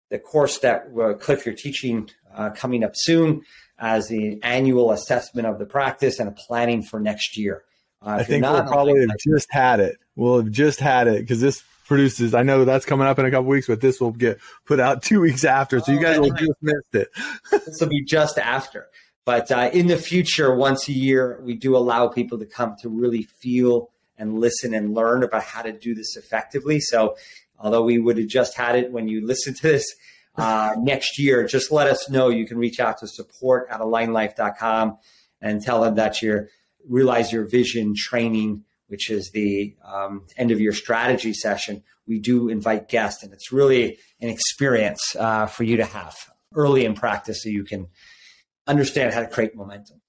the 0.10 0.20
course 0.20 0.60
that 0.60 0.88
uh, 1.02 1.14
cliff 1.14 1.46
you're 1.46 1.56
teaching 1.56 2.10
uh, 2.36 2.50
coming 2.52 2.84
up 2.84 2.92
soon 2.94 3.42
as 3.80 4.08
the 4.08 4.40
annual 4.44 4.92
assessment 4.92 5.48
of 5.48 5.58
the 5.58 5.66
practice 5.66 6.20
and 6.20 6.30
a 6.30 6.32
planning 6.32 6.84
for 6.84 7.00
next 7.00 7.36
year. 7.38 7.64
Uh, 8.06 8.18
I 8.20 8.24
think 8.24 8.44
we'll 8.44 8.64
probably 8.64 9.00
have 9.00 9.18
just 9.20 9.52
had 9.52 9.80
it. 9.80 9.98
We'll 10.16 10.42
have 10.42 10.52
just 10.52 10.80
had 10.80 11.08
it 11.08 11.22
because 11.22 11.42
this 11.42 11.64
produces. 11.88 12.34
I 12.34 12.44
know 12.44 12.66
that's 12.66 12.86
coming 12.86 13.08
up 13.08 13.20
in 13.20 13.26
a 13.26 13.32
couple 13.32 13.48
weeks, 13.48 13.68
but 13.68 13.82
this 13.82 14.00
will 14.00 14.12
get 14.12 14.40
put 14.66 14.80
out 14.80 15.02
two 15.02 15.22
weeks 15.22 15.44
after, 15.44 15.80
so 15.80 15.92
you 15.92 16.00
guys 16.00 16.18
oh, 16.18 16.22
will 16.22 16.32
just 16.32 16.52
missed 16.62 16.94
it. 16.94 17.10
this 17.52 17.80
will 17.80 17.90
be 17.90 18.04
just 18.04 18.38
after. 18.38 18.88
But 19.24 19.52
uh, 19.52 19.70
in 19.72 19.88
the 19.88 19.98
future, 19.98 20.56
once 20.56 20.88
a 20.88 20.94
year, 20.94 21.40
we 21.44 21.56
do 21.56 21.78
allow 21.78 22.08
people 22.08 22.40
to 22.40 22.46
come 22.46 22.76
to 22.82 22.90
really 22.90 23.24
feel 23.24 23.92
and 24.18 24.40
listen 24.40 24.74
and 24.74 24.94
learn 24.94 25.24
about 25.24 25.44
how 25.44 25.62
to 25.62 25.72
do 25.72 25.96
this 25.96 26.16
effectively. 26.16 26.80
So, 26.80 27.16
although 27.60 27.84
we 27.84 28.00
would 28.00 28.18
have 28.18 28.28
just 28.28 28.56
had 28.56 28.76
it 28.76 28.92
when 28.92 29.08
you 29.08 29.26
listen 29.26 29.54
to 29.56 29.62
this, 29.64 29.86
uh, 30.36 30.76
next 30.80 31.20
year, 31.20 31.46
just 31.46 31.72
let 31.72 31.88
us 31.88 32.10
know. 32.10 32.30
You 32.30 32.46
can 32.46 32.58
reach 32.58 32.80
out 32.80 33.00
to 33.00 33.08
support 33.08 33.68
at 33.70 33.80
alignlife.com 33.80 34.98
and 35.42 35.62
tell 35.62 35.82
them 35.82 35.96
that 35.96 36.22
you're 36.22 36.50
realize 36.88 37.32
your 37.32 37.48
vision 37.48 37.94
training, 37.96 38.64
which 38.88 39.10
is 39.10 39.32
the 39.32 39.76
um, 39.86 40.26
end 40.38 40.52
of 40.52 40.60
your 40.60 40.74
strategy 40.74 41.34
session. 41.34 41.84
We 42.08 42.20
do 42.20 42.50
invite 42.50 42.90
guests, 42.90 43.24
and 43.24 43.32
it's 43.34 43.52
really 43.52 44.00
an 44.20 44.30
experience 44.30 45.16
uh, 45.16 45.46
for 45.46 45.64
you 45.64 45.78
to 45.78 45.86
have 45.86 46.16
early 46.56 46.86
in 46.86 46.96
practice 46.96 47.44
so 47.44 47.50
you 47.50 47.64
can 47.64 47.88
understand 48.68 49.14
how 49.14 49.22
to 49.22 49.28
create 49.28 49.56
momentum. 49.56 50.01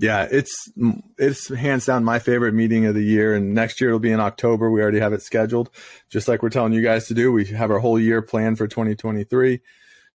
Yeah, 0.00 0.28
it's 0.30 0.70
it's 1.18 1.48
hands 1.48 1.86
down 1.86 2.04
my 2.04 2.20
favorite 2.20 2.54
meeting 2.54 2.86
of 2.86 2.94
the 2.94 3.02
year, 3.02 3.34
and 3.34 3.52
next 3.52 3.80
year 3.80 3.90
it'll 3.90 3.98
be 3.98 4.12
in 4.12 4.20
October. 4.20 4.70
We 4.70 4.80
already 4.80 5.00
have 5.00 5.12
it 5.12 5.22
scheduled, 5.22 5.70
just 6.08 6.28
like 6.28 6.40
we're 6.40 6.50
telling 6.50 6.72
you 6.72 6.82
guys 6.82 7.08
to 7.08 7.14
do. 7.14 7.32
We 7.32 7.46
have 7.46 7.72
our 7.72 7.80
whole 7.80 7.98
year 7.98 8.22
planned 8.22 8.58
for 8.58 8.68
2023. 8.68 9.60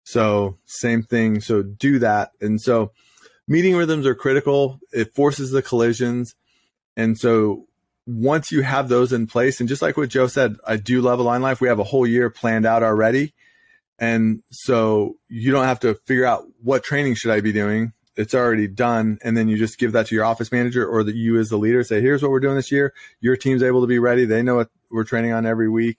So 0.02 0.56
same 0.64 1.02
thing. 1.02 1.42
So 1.42 1.62
do 1.62 1.98
that, 1.98 2.32
and 2.40 2.60
so 2.60 2.92
meeting 3.46 3.76
rhythms 3.76 4.06
are 4.06 4.14
critical. 4.14 4.80
It 4.90 5.14
forces 5.14 5.50
the 5.50 5.60
collisions, 5.60 6.34
and 6.96 7.18
so 7.18 7.66
once 8.06 8.50
you 8.50 8.62
have 8.62 8.88
those 8.88 9.12
in 9.12 9.26
place, 9.26 9.60
and 9.60 9.68
just 9.68 9.82
like 9.82 9.98
what 9.98 10.08
Joe 10.08 10.28
said, 10.28 10.56
I 10.66 10.78
do 10.78 11.02
love 11.02 11.18
Align 11.18 11.42
Life. 11.42 11.60
We 11.60 11.68
have 11.68 11.78
a 11.78 11.84
whole 11.84 12.06
year 12.06 12.30
planned 12.30 12.64
out 12.64 12.82
already, 12.82 13.34
and 13.98 14.42
so 14.50 15.16
you 15.28 15.52
don't 15.52 15.64
have 15.64 15.80
to 15.80 15.94
figure 16.06 16.24
out 16.24 16.46
what 16.62 16.84
training 16.84 17.16
should 17.16 17.32
I 17.32 17.42
be 17.42 17.52
doing 17.52 17.92
it's 18.16 18.34
already 18.34 18.68
done 18.68 19.18
and 19.22 19.36
then 19.36 19.48
you 19.48 19.56
just 19.56 19.78
give 19.78 19.92
that 19.92 20.06
to 20.06 20.14
your 20.14 20.24
office 20.24 20.52
manager 20.52 20.86
or 20.86 21.02
that 21.02 21.16
you 21.16 21.38
as 21.38 21.48
the 21.48 21.56
leader 21.56 21.82
say 21.82 22.00
here's 22.00 22.22
what 22.22 22.30
we're 22.30 22.40
doing 22.40 22.56
this 22.56 22.70
year. 22.70 22.94
Your 23.20 23.36
team's 23.36 23.62
able 23.62 23.80
to 23.80 23.86
be 23.86 23.98
ready. 23.98 24.24
They 24.24 24.42
know 24.42 24.56
what 24.56 24.70
we're 24.90 25.04
training 25.04 25.32
on 25.32 25.46
every 25.46 25.68
week. 25.68 25.98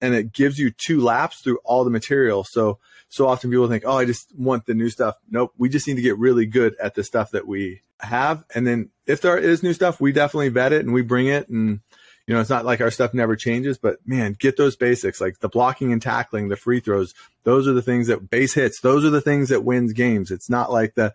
And 0.00 0.14
it 0.14 0.32
gives 0.32 0.58
you 0.58 0.70
two 0.70 1.02
laps 1.02 1.40
through 1.40 1.58
all 1.64 1.84
the 1.84 1.90
material. 1.90 2.44
So 2.44 2.78
so 3.08 3.26
often 3.26 3.50
people 3.50 3.68
think 3.68 3.84
oh 3.86 3.98
i 3.98 4.04
just 4.04 4.34
want 4.36 4.66
the 4.66 4.74
new 4.74 4.88
stuff. 4.88 5.16
Nope. 5.30 5.52
We 5.58 5.68
just 5.68 5.86
need 5.86 5.96
to 5.96 6.02
get 6.02 6.18
really 6.18 6.46
good 6.46 6.76
at 6.80 6.94
the 6.94 7.04
stuff 7.04 7.32
that 7.32 7.46
we 7.46 7.82
have. 8.00 8.44
And 8.54 8.66
then 8.66 8.90
if 9.06 9.20
there 9.20 9.36
is 9.36 9.62
new 9.62 9.74
stuff 9.74 10.00
we 10.00 10.12
definitely 10.12 10.48
vet 10.48 10.72
it 10.72 10.84
and 10.84 10.94
we 10.94 11.02
bring 11.02 11.26
it. 11.26 11.48
And 11.48 11.80
you 12.26 12.34
know, 12.34 12.40
it's 12.40 12.50
not 12.50 12.64
like 12.64 12.80
our 12.80 12.92
stuff 12.92 13.12
never 13.12 13.34
changes, 13.34 13.76
but 13.76 13.98
man, 14.06 14.36
get 14.38 14.56
those 14.56 14.76
basics 14.76 15.20
like 15.20 15.40
the 15.40 15.48
blocking 15.48 15.92
and 15.92 16.00
tackling, 16.00 16.48
the 16.48 16.56
free 16.56 16.80
throws. 16.80 17.12
Those 17.42 17.66
are 17.66 17.72
the 17.72 17.82
things 17.82 18.06
that 18.06 18.30
base 18.30 18.54
hits. 18.54 18.80
Those 18.80 19.04
are 19.04 19.10
the 19.10 19.20
things 19.20 19.48
that 19.48 19.64
wins 19.64 19.92
games. 19.92 20.30
It's 20.30 20.48
not 20.48 20.70
like 20.70 20.94
the 20.94 21.12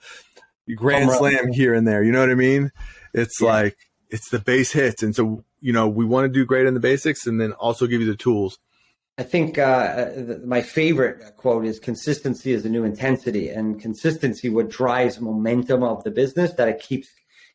grand 0.73 1.11
slam 1.11 1.51
here 1.51 1.73
and 1.73 1.87
there. 1.87 2.03
You 2.03 2.11
know 2.11 2.21
what 2.21 2.31
I 2.31 2.35
mean? 2.35 2.71
It's 3.13 3.41
yeah. 3.41 3.47
like 3.47 3.77
it's 4.09 4.29
the 4.29 4.39
base 4.39 4.71
hits, 4.71 5.03
and 5.03 5.15
so 5.15 5.43
you 5.59 5.73
know 5.73 5.87
we 5.87 6.05
want 6.05 6.25
to 6.25 6.29
do 6.29 6.45
great 6.45 6.65
in 6.65 6.73
the 6.73 6.79
basics, 6.79 7.27
and 7.27 7.39
then 7.39 7.53
also 7.53 7.87
give 7.87 8.01
you 8.01 8.07
the 8.07 8.15
tools. 8.15 8.57
I 9.17 9.23
think 9.23 9.57
uh, 9.57 10.09
my 10.45 10.61
favorite 10.61 11.37
quote 11.37 11.65
is 11.65 11.79
consistency 11.79 12.51
is 12.51 12.63
the 12.63 12.69
new 12.69 12.83
intensity, 12.83 13.49
and 13.49 13.79
consistency 13.79 14.49
what 14.49 14.69
drives 14.69 15.21
momentum 15.21 15.83
of 15.83 16.03
the 16.03 16.11
business 16.11 16.53
that 16.53 16.67
it 16.67 16.79
keeps 16.79 17.07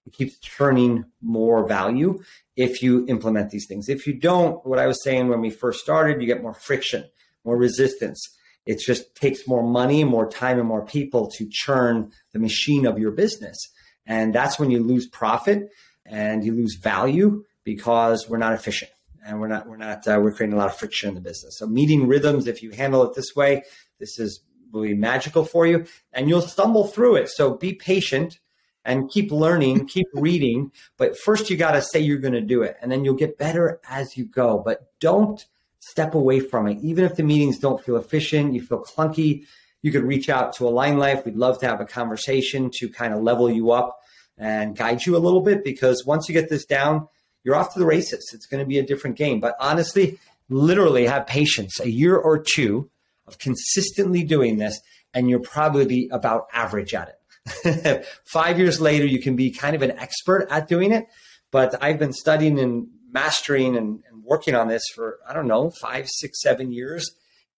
it 0.06 0.12
keeps 0.12 0.38
turning 0.38 1.04
more 1.20 1.66
value 1.66 2.22
if 2.56 2.82
you 2.82 3.06
implement 3.08 3.50
these 3.50 3.66
things. 3.66 3.88
If 3.88 4.06
you 4.06 4.14
don't, 4.14 4.64
what 4.66 4.78
I 4.78 4.86
was 4.86 5.02
saying 5.04 5.28
when 5.28 5.40
we 5.40 5.50
first 5.50 5.80
started, 5.80 6.20
you 6.20 6.26
get 6.26 6.42
more 6.42 6.54
friction, 6.54 7.04
more 7.44 7.56
resistance 7.56 8.36
it 8.66 8.78
just 8.78 9.14
takes 9.14 9.46
more 9.46 9.62
money, 9.62 10.04
more 10.04 10.28
time, 10.28 10.58
and 10.58 10.68
more 10.68 10.84
people 10.84 11.30
to 11.32 11.48
churn 11.50 12.12
the 12.32 12.38
machine 12.38 12.86
of 12.86 12.98
your 12.98 13.10
business. 13.10 13.58
And 14.06 14.34
that's 14.34 14.58
when 14.58 14.70
you 14.70 14.82
lose 14.82 15.06
profit 15.06 15.70
and 16.04 16.44
you 16.44 16.54
lose 16.54 16.76
value 16.76 17.44
because 17.64 18.28
we're 18.28 18.38
not 18.38 18.52
efficient 18.52 18.90
and 19.24 19.40
we're 19.40 19.48
not 19.48 19.68
we're 19.68 19.76
not 19.76 20.06
uh, 20.06 20.18
we're 20.20 20.32
creating 20.32 20.54
a 20.54 20.58
lot 20.58 20.68
of 20.68 20.76
friction 20.76 21.08
in 21.08 21.14
the 21.14 21.20
business. 21.20 21.58
So 21.58 21.66
meeting 21.66 22.06
rhythms, 22.06 22.46
if 22.46 22.62
you 22.62 22.70
handle 22.70 23.02
it 23.04 23.14
this 23.14 23.34
way, 23.36 23.62
this 23.98 24.18
is 24.18 24.40
really 24.72 24.94
magical 24.94 25.44
for 25.44 25.66
you, 25.66 25.86
and 26.12 26.28
you'll 26.28 26.40
stumble 26.40 26.86
through 26.86 27.16
it. 27.16 27.28
So 27.28 27.54
be 27.54 27.74
patient 27.74 28.38
and 28.84 29.10
keep 29.10 29.30
learning, 29.30 29.86
keep 29.88 30.06
reading. 30.14 30.72
But 30.96 31.18
first, 31.18 31.50
you 31.50 31.56
got 31.56 31.72
to 31.72 31.82
say 31.82 32.00
you're 32.00 32.18
going 32.18 32.34
to 32.34 32.40
do 32.40 32.62
it, 32.62 32.76
and 32.80 32.90
then 32.90 33.04
you'll 33.04 33.14
get 33.14 33.38
better 33.38 33.80
as 33.88 34.16
you 34.16 34.24
go. 34.24 34.62
But 34.64 34.92
don't 35.00 35.44
step 35.80 36.14
away 36.14 36.40
from 36.40 36.68
it. 36.68 36.78
Even 36.82 37.04
if 37.04 37.16
the 37.16 37.22
meetings 37.22 37.58
don't 37.58 37.82
feel 37.84 37.96
efficient, 37.96 38.54
you 38.54 38.62
feel 38.62 38.82
clunky, 38.84 39.44
you 39.82 39.90
could 39.90 40.04
reach 40.04 40.28
out 40.28 40.54
to 40.54 40.68
Align 40.68 40.98
Life. 40.98 41.24
We'd 41.24 41.36
love 41.36 41.58
to 41.60 41.66
have 41.66 41.80
a 41.80 41.86
conversation 41.86 42.70
to 42.74 42.88
kind 42.88 43.14
of 43.14 43.22
level 43.22 43.50
you 43.50 43.72
up 43.72 43.98
and 44.36 44.76
guide 44.76 45.04
you 45.04 45.16
a 45.16 45.18
little 45.18 45.40
bit 45.40 45.64
because 45.64 46.04
once 46.06 46.28
you 46.28 46.32
get 46.32 46.48
this 46.48 46.64
down, 46.64 47.08
you're 47.44 47.56
off 47.56 47.72
to 47.72 47.78
the 47.78 47.86
races. 47.86 48.30
It's 48.34 48.46
going 48.46 48.62
to 48.62 48.68
be 48.68 48.78
a 48.78 48.86
different 48.86 49.16
game. 49.16 49.40
But 49.40 49.56
honestly, 49.58 50.18
literally 50.48 51.06
have 51.06 51.26
patience, 51.26 51.80
a 51.80 51.90
year 51.90 52.16
or 52.16 52.38
two 52.38 52.90
of 53.26 53.38
consistently 53.38 54.22
doing 54.22 54.58
this, 54.58 54.80
and 55.14 55.30
you'll 55.30 55.40
probably 55.40 55.86
be 55.86 56.08
about 56.12 56.46
average 56.52 56.94
at 56.94 57.08
it. 57.08 58.06
Five 58.24 58.58
years 58.58 58.80
later, 58.80 59.06
you 59.06 59.20
can 59.20 59.36
be 59.36 59.50
kind 59.50 59.74
of 59.74 59.82
an 59.82 59.92
expert 59.92 60.46
at 60.50 60.68
doing 60.68 60.92
it. 60.92 61.06
But 61.50 61.82
I've 61.82 61.98
been 61.98 62.12
studying 62.12 62.58
and 62.58 62.88
mastering 63.10 63.76
and 63.76 64.00
working 64.30 64.54
on 64.54 64.68
this 64.68 64.84
for, 64.94 65.18
I 65.28 65.34
don't 65.34 65.48
know, 65.48 65.70
five, 65.82 66.08
six, 66.08 66.40
seven 66.40 66.72
years. 66.72 67.10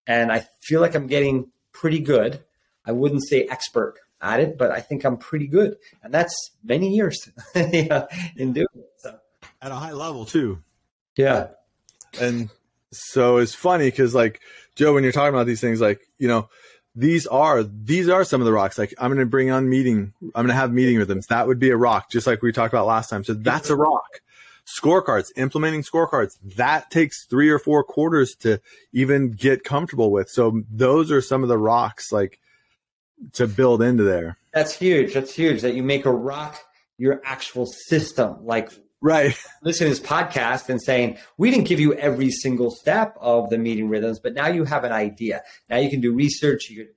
And 0.07 0.31
I 0.31 0.47
feel 0.63 0.81
like 0.81 0.95
I'm 0.95 1.05
getting 1.07 1.51
pretty 1.71 1.99
good. 1.99 2.43
I 2.83 2.91
wouldn't 2.91 3.25
say 3.25 3.43
expert 3.43 3.99
at 4.19 4.39
it, 4.39 4.57
but 4.57 4.71
I 4.71 4.81
think 4.81 5.05
I'm 5.05 5.17
pretty 5.17 5.47
good. 5.47 5.77
And 6.01 6.11
that's 6.11 6.35
many 6.63 6.89
years 6.89 7.29
in 7.55 8.53
doing 8.53 8.67
it. 8.75 8.91
So. 8.97 9.19
At 9.61 9.71
a 9.71 9.75
high 9.75 9.93
level, 9.93 10.25
too. 10.25 10.63
Yeah. 11.15 11.49
And 12.19 12.49
so 12.91 13.37
it's 13.37 13.53
funny 13.53 13.85
because, 13.85 14.15
like, 14.15 14.41
Joe, 14.75 14.95
when 14.95 15.03
you're 15.03 15.13
talking 15.13 15.33
about 15.33 15.45
these 15.45 15.61
things, 15.61 15.79
like, 15.79 16.01
you 16.17 16.27
know, 16.27 16.49
these 16.95 17.25
are 17.27 17.63
these 17.63 18.07
are 18.07 18.23
some 18.23 18.41
of 18.41 18.45
the 18.45 18.53
rocks. 18.53 18.77
Like 18.77 18.93
I'm 18.99 19.09
going 19.09 19.17
to 19.19 19.25
bring 19.25 19.49
on 19.49 19.67
meeting. 19.67 20.13
I'm 20.21 20.31
going 20.43 20.47
to 20.49 20.53
have 20.53 20.71
meeting 20.71 20.99
with 20.99 21.07
them. 21.07 21.21
That 21.29 21.47
would 21.47 21.57
be 21.57 21.71
a 21.71 21.77
rock, 21.77 22.11
just 22.11 22.27
like 22.27 22.43
we 22.43 22.51
talked 22.51 22.71
about 22.71 22.85
last 22.85 23.09
time. 23.09 23.23
So 23.23 23.33
that's 23.33 23.71
a 23.71 23.75
rock. 23.75 24.21
Scorecards, 24.65 25.31
implementing 25.35 25.83
scorecards, 25.83 26.37
that 26.55 26.89
takes 26.89 27.25
three 27.25 27.49
or 27.49 27.59
four 27.59 27.83
quarters 27.83 28.35
to 28.35 28.61
even 28.93 29.31
get 29.31 29.63
comfortable 29.63 30.11
with. 30.11 30.29
So 30.29 30.61
those 30.71 31.11
are 31.11 31.21
some 31.21 31.43
of 31.43 31.49
the 31.49 31.57
rocks, 31.57 32.11
like 32.11 32.39
to 33.33 33.47
build 33.47 33.81
into 33.81 34.03
there. 34.03 34.37
That's 34.53 34.73
huge. 34.73 35.13
That's 35.13 35.33
huge. 35.33 35.61
That 35.61 35.73
you 35.73 35.83
make 35.83 36.05
a 36.05 36.11
rock 36.11 36.59
your 36.97 37.21
actual 37.25 37.65
system, 37.65 38.45
like 38.45 38.71
right 39.03 39.35
listen 39.63 39.85
to 39.85 39.89
this 39.89 39.99
podcast 39.99 40.69
and 40.69 40.81
saying 40.81 41.17
we 41.37 41.51
didn't 41.51 41.67
give 41.67 41.79
you 41.79 41.93
every 41.95 42.31
single 42.31 42.71
step 42.71 43.15
of 43.19 43.49
the 43.49 43.57
meeting 43.57 43.89
rhythms 43.89 44.17
but 44.17 44.33
now 44.33 44.47
you 44.47 44.63
have 44.63 44.85
an 44.85 44.93
idea 44.93 45.43
now 45.69 45.75
you 45.75 45.89
can 45.89 45.99
do 45.99 46.13
research 46.13 46.69
you 46.69 46.77
could 46.77 46.93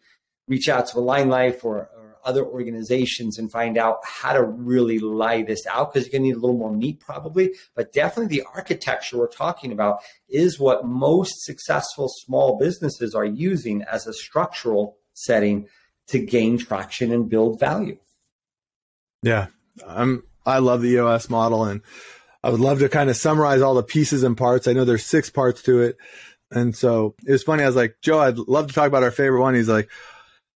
reach 0.46 0.68
out 0.68 0.86
to 0.86 0.98
align 0.98 1.28
life 1.28 1.64
or, 1.64 1.90
or 1.95 1.95
other 2.26 2.44
organizations 2.44 3.38
and 3.38 3.50
find 3.50 3.78
out 3.78 3.98
how 4.04 4.32
to 4.32 4.42
really 4.42 4.98
lay 4.98 5.42
this 5.42 5.66
out 5.66 5.92
because 5.92 6.06
you're 6.06 6.12
going 6.12 6.22
to 6.22 6.28
need 6.28 6.36
a 6.36 6.40
little 6.40 6.58
more 6.58 6.72
meat 6.72 7.00
probably 7.00 7.54
but 7.74 7.92
definitely 7.92 8.36
the 8.36 8.44
architecture 8.54 9.16
we're 9.16 9.26
talking 9.26 9.72
about 9.72 10.00
is 10.28 10.58
what 10.58 10.84
most 10.84 11.44
successful 11.44 12.08
small 12.08 12.58
businesses 12.58 13.14
are 13.14 13.24
using 13.24 13.82
as 13.82 14.06
a 14.06 14.12
structural 14.12 14.98
setting 15.14 15.66
to 16.06 16.18
gain 16.18 16.58
traction 16.58 17.12
and 17.12 17.30
build 17.30 17.58
value 17.58 17.96
yeah 19.22 19.46
i'm 19.86 20.22
I 20.46 20.58
love 20.58 20.80
the 20.80 20.90
EOS 20.90 21.28
model 21.28 21.64
and 21.64 21.82
I 22.42 22.50
would 22.50 22.60
love 22.60 22.78
to 22.78 22.88
kind 22.88 23.10
of 23.10 23.16
summarize 23.16 23.60
all 23.60 23.74
the 23.74 23.82
pieces 23.82 24.22
and 24.22 24.36
parts. 24.36 24.68
I 24.68 24.72
know 24.72 24.84
there's 24.84 25.04
six 25.04 25.28
parts 25.28 25.62
to 25.64 25.82
it. 25.82 25.96
And 26.52 26.76
so 26.76 27.16
it 27.26 27.32
was 27.32 27.42
funny. 27.42 27.64
I 27.64 27.66
was 27.66 27.74
like, 27.74 27.96
Joe, 28.00 28.20
I'd 28.20 28.38
love 28.38 28.68
to 28.68 28.72
talk 28.72 28.86
about 28.86 29.02
our 29.02 29.10
favorite 29.10 29.40
one. 29.40 29.56
He's 29.56 29.68
like, 29.68 29.90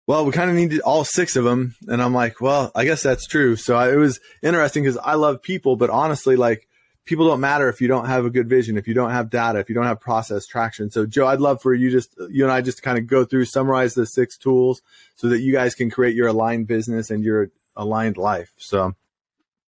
well, 0.09 0.25
we 0.25 0.31
kind 0.31 0.49
of 0.49 0.55
need 0.55 0.79
all 0.79 1.03
six 1.03 1.35
of 1.35 1.43
them. 1.43 1.75
And 1.87 2.01
I'm 2.01 2.15
like, 2.15 2.41
well, 2.41 2.71
I 2.73 2.83
guess 2.83 3.03
that's 3.03 3.27
true. 3.27 3.55
So 3.55 3.75
I, 3.75 3.93
it 3.93 3.97
was 3.97 4.19
interesting 4.41 4.81
because 4.81 4.97
I 4.97 5.13
love 5.13 5.43
people, 5.43 5.75
but 5.75 5.91
honestly, 5.91 6.35
like 6.35 6.67
people 7.05 7.27
don't 7.27 7.39
matter 7.39 7.69
if 7.69 7.79
you 7.79 7.87
don't 7.87 8.07
have 8.07 8.25
a 8.25 8.31
good 8.31 8.49
vision, 8.49 8.75
if 8.75 8.87
you 8.87 8.95
don't 8.95 9.11
have 9.11 9.29
data, 9.29 9.59
if 9.59 9.69
you 9.69 9.75
don't 9.75 9.85
have 9.85 9.99
process 9.99 10.47
traction. 10.47 10.89
So 10.89 11.05
Joe, 11.05 11.27
I'd 11.27 11.41
love 11.41 11.61
for 11.61 11.75
you 11.75 11.91
just, 11.91 12.15
you 12.27 12.43
and 12.43 12.51
I 12.51 12.61
just 12.61 12.77
to 12.77 12.83
kind 12.83 12.97
of 12.97 13.05
go 13.05 13.23
through, 13.23 13.45
summarize 13.45 13.93
the 13.93 14.07
six 14.07 14.35
tools 14.35 14.81
so 15.15 15.29
that 15.29 15.41
you 15.41 15.53
guys 15.53 15.75
can 15.75 15.91
create 15.91 16.15
your 16.15 16.29
aligned 16.29 16.65
business 16.65 17.11
and 17.11 17.23
your 17.23 17.51
aligned 17.75 18.17
life. 18.17 18.51
So 18.57 18.81
all 18.81 18.95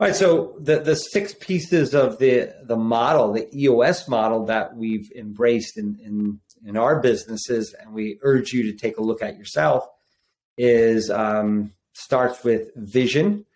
right, 0.06 0.16
so 0.16 0.56
the, 0.59 0.78
the 0.78 0.94
six 0.94 1.35
pieces 1.35 1.94
of 1.94 2.18
the 2.18 2.54
the 2.62 2.76
model, 2.76 3.35
the 3.35 3.54
EOS 3.54 4.09
model 4.09 4.47
that 4.47 4.75
we've 4.75 5.12
embraced 5.14 5.76
in, 5.76 5.99
in 6.02 6.40
in 6.64 6.78
our 6.78 6.99
businesses, 7.00 7.75
and 7.78 7.92
we 7.92 8.18
urge 8.23 8.52
you 8.52 8.62
to 8.62 8.73
take 8.73 8.97
a 8.97 9.02
look 9.02 9.23
at 9.23 9.37
yourself, 9.37 9.87
is 10.61 11.09
um, 11.11 11.73
starts 11.95 12.45
with 12.45 12.69
vision. 12.76 13.47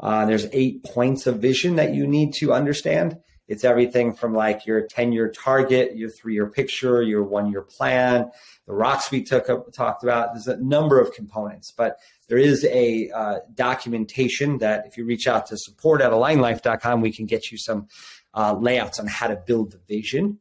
Uh, 0.00 0.26
there's 0.26 0.46
eight 0.52 0.82
points 0.82 1.26
of 1.26 1.38
vision 1.38 1.76
that 1.76 1.94
you 1.94 2.06
need 2.06 2.34
to 2.34 2.52
understand. 2.52 3.16
It's 3.46 3.64
everything 3.64 4.12
from 4.12 4.34
like 4.34 4.66
your 4.66 4.82
10 4.86 5.12
year 5.12 5.30
target, 5.30 5.96
your 5.96 6.10
three 6.10 6.34
year 6.34 6.48
picture, 6.50 7.00
your 7.00 7.22
one 7.22 7.50
year 7.50 7.62
plan, 7.62 8.30
the 8.66 8.74
rocks 8.74 9.10
we 9.10 9.22
took 9.22 9.48
up, 9.48 9.72
talked 9.72 10.02
about. 10.02 10.34
There's 10.34 10.48
a 10.48 10.62
number 10.62 11.00
of 11.00 11.14
components, 11.14 11.72
but 11.74 11.98
there 12.28 12.38
is 12.38 12.64
a 12.66 13.08
uh, 13.10 13.38
documentation 13.54 14.58
that 14.58 14.86
if 14.86 14.98
you 14.98 15.04
reach 15.04 15.26
out 15.26 15.46
to 15.46 15.56
support 15.56 16.02
at 16.02 16.12
alignlife.com, 16.12 17.00
we 17.00 17.12
can 17.12 17.24
get 17.24 17.50
you 17.50 17.56
some 17.56 17.86
uh, 18.34 18.54
layouts 18.54 18.98
on 18.98 19.06
how 19.06 19.28
to 19.28 19.36
build 19.36 19.72
the 19.72 19.80
vision. 19.88 20.40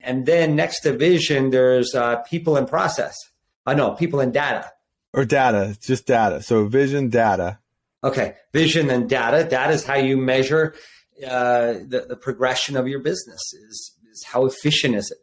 And 0.00 0.26
then 0.26 0.54
next 0.54 0.80
to 0.80 0.96
vision, 0.96 1.50
there's 1.50 1.94
uh, 1.94 2.16
people 2.16 2.56
and 2.56 2.68
process. 2.68 3.16
I 3.64 3.72
uh, 3.72 3.74
know 3.74 3.92
people 3.92 4.20
and 4.20 4.32
data. 4.32 4.70
Or 5.16 5.24
data, 5.24 5.76
just 5.80 6.06
data. 6.06 6.42
So 6.42 6.66
vision, 6.66 7.08
data. 7.08 7.58
Okay, 8.04 8.34
vision 8.52 8.90
and 8.90 9.08
data. 9.08 9.42
Data 9.48 9.72
is 9.72 9.84
how 9.84 9.96
you 9.96 10.16
measure 10.16 10.74
uh, 11.26 11.74
the, 11.88 12.04
the 12.08 12.16
progression 12.16 12.76
of 12.76 12.86
your 12.86 13.00
business 13.00 13.40
is, 13.54 13.94
is 14.12 14.24
how 14.24 14.44
efficient 14.44 14.94
is 14.94 15.10
it 15.10 15.18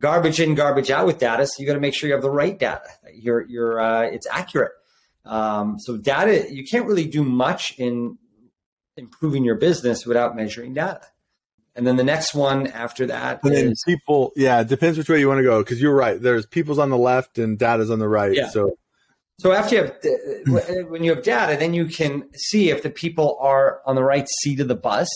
garbage 0.00 0.40
in 0.40 0.54
garbage 0.54 0.90
out 0.90 1.06
with 1.06 1.18
data 1.18 1.46
so 1.46 1.54
you 1.58 1.66
got 1.66 1.74
to 1.74 1.80
make 1.80 1.94
sure 1.94 2.08
you 2.08 2.14
have 2.14 2.22
the 2.22 2.30
right 2.30 2.58
data 2.58 2.88
you're, 3.14 3.46
you're 3.48 3.80
uh, 3.80 4.02
it's 4.02 4.26
accurate 4.30 4.72
um, 5.24 5.78
so 5.78 5.96
data 5.96 6.46
you 6.52 6.64
can't 6.64 6.86
really 6.86 7.06
do 7.06 7.24
much 7.24 7.74
in 7.78 8.18
improving 8.96 9.44
your 9.44 9.54
business 9.54 10.06
without 10.06 10.36
measuring 10.36 10.74
data 10.74 11.06
and 11.74 11.86
then 11.86 11.96
the 11.96 12.04
next 12.04 12.34
one 12.34 12.66
after 12.68 13.06
that 13.06 13.42
and 13.42 13.72
is, 13.72 13.82
people 13.86 14.32
yeah 14.36 14.60
it 14.60 14.68
depends 14.68 14.98
which 14.98 15.08
way 15.08 15.18
you 15.18 15.28
want 15.28 15.38
to 15.38 15.44
go 15.44 15.60
because 15.62 15.80
you're 15.80 15.94
right 15.94 16.20
there's 16.20 16.46
people's 16.46 16.78
on 16.78 16.90
the 16.90 16.98
left 16.98 17.38
and 17.38 17.58
data's 17.58 17.90
on 17.90 17.98
the 17.98 18.08
right 18.08 18.34
yeah. 18.34 18.48
so 18.48 18.76
so 19.38 19.52
after 19.52 19.74
you 19.74 19.82
have, 19.82 20.68
uh, 20.68 20.72
when 20.88 21.02
you 21.02 21.14
have 21.14 21.24
data, 21.24 21.56
then 21.58 21.74
you 21.74 21.86
can 21.86 22.24
see 22.34 22.70
if 22.70 22.82
the 22.82 22.90
people 22.90 23.38
are 23.40 23.80
on 23.86 23.96
the 23.96 24.04
right 24.04 24.28
seat 24.28 24.60
of 24.60 24.68
the 24.68 24.76
bus 24.76 25.08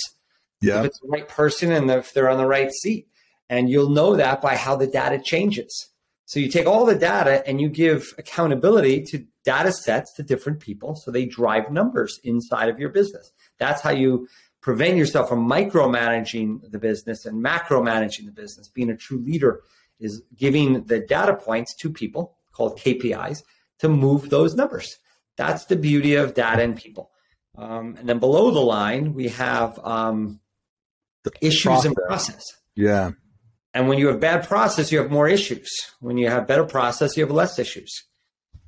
yeah. 0.60 0.80
if 0.80 0.86
it's 0.86 1.00
the 1.00 1.08
right 1.08 1.28
person 1.28 1.72
and 1.72 1.90
if 1.90 2.12
they're 2.12 2.30
on 2.30 2.38
the 2.38 2.46
right 2.46 2.72
seat. 2.72 3.08
And 3.48 3.70
you'll 3.70 3.90
know 3.90 4.16
that 4.16 4.42
by 4.42 4.56
how 4.56 4.74
the 4.76 4.86
data 4.86 5.20
changes. 5.22 5.88
So 6.24 6.40
you 6.40 6.48
take 6.48 6.66
all 6.66 6.84
the 6.84 6.96
data 6.96 7.46
and 7.46 7.60
you 7.60 7.68
give 7.68 8.12
accountability 8.18 9.04
to 9.04 9.24
data 9.44 9.70
sets 9.70 10.12
to 10.14 10.24
different 10.24 10.58
people 10.58 10.96
so 10.96 11.12
they 11.12 11.24
drive 11.24 11.70
numbers 11.70 12.18
inside 12.24 12.68
of 12.68 12.80
your 12.80 12.88
business. 12.88 13.30
That's 13.58 13.80
how 13.80 13.90
you 13.90 14.26
prevent 14.60 14.96
yourself 14.96 15.28
from 15.28 15.48
micromanaging 15.48 16.72
the 16.72 16.80
business 16.80 17.24
and 17.24 17.40
macro 17.40 17.80
managing 17.80 18.26
the 18.26 18.32
business. 18.32 18.66
Being 18.66 18.90
a 18.90 18.96
true 18.96 19.18
leader 19.18 19.60
is 20.00 20.22
giving 20.36 20.82
the 20.84 20.98
data 20.98 21.34
points 21.34 21.72
to 21.76 21.90
people 21.90 22.36
called 22.50 22.76
KPIs 22.80 23.44
to 23.80 23.88
move 23.88 24.30
those 24.30 24.54
numbers. 24.54 24.96
That's 25.36 25.66
the 25.66 25.76
beauty 25.76 26.14
of 26.14 26.34
data 26.34 26.62
and 26.62 26.76
people. 26.76 27.10
Um, 27.56 27.96
and 27.98 28.08
then 28.08 28.18
below 28.18 28.50
the 28.50 28.60
line, 28.60 29.14
we 29.14 29.28
have 29.28 29.78
um, 29.82 30.40
issues 31.40 31.62
process. 31.62 31.84
in 31.86 31.94
process. 31.94 32.42
Yeah. 32.74 33.10
And 33.74 33.88
when 33.88 33.98
you 33.98 34.08
have 34.08 34.20
bad 34.20 34.46
process, 34.46 34.90
you 34.90 34.98
have 34.98 35.10
more 35.10 35.28
issues. 35.28 35.68
When 36.00 36.16
you 36.16 36.28
have 36.30 36.46
better 36.46 36.64
process, 36.64 37.16
you 37.16 37.22
have 37.24 37.30
less 37.30 37.58
issues. 37.58 38.04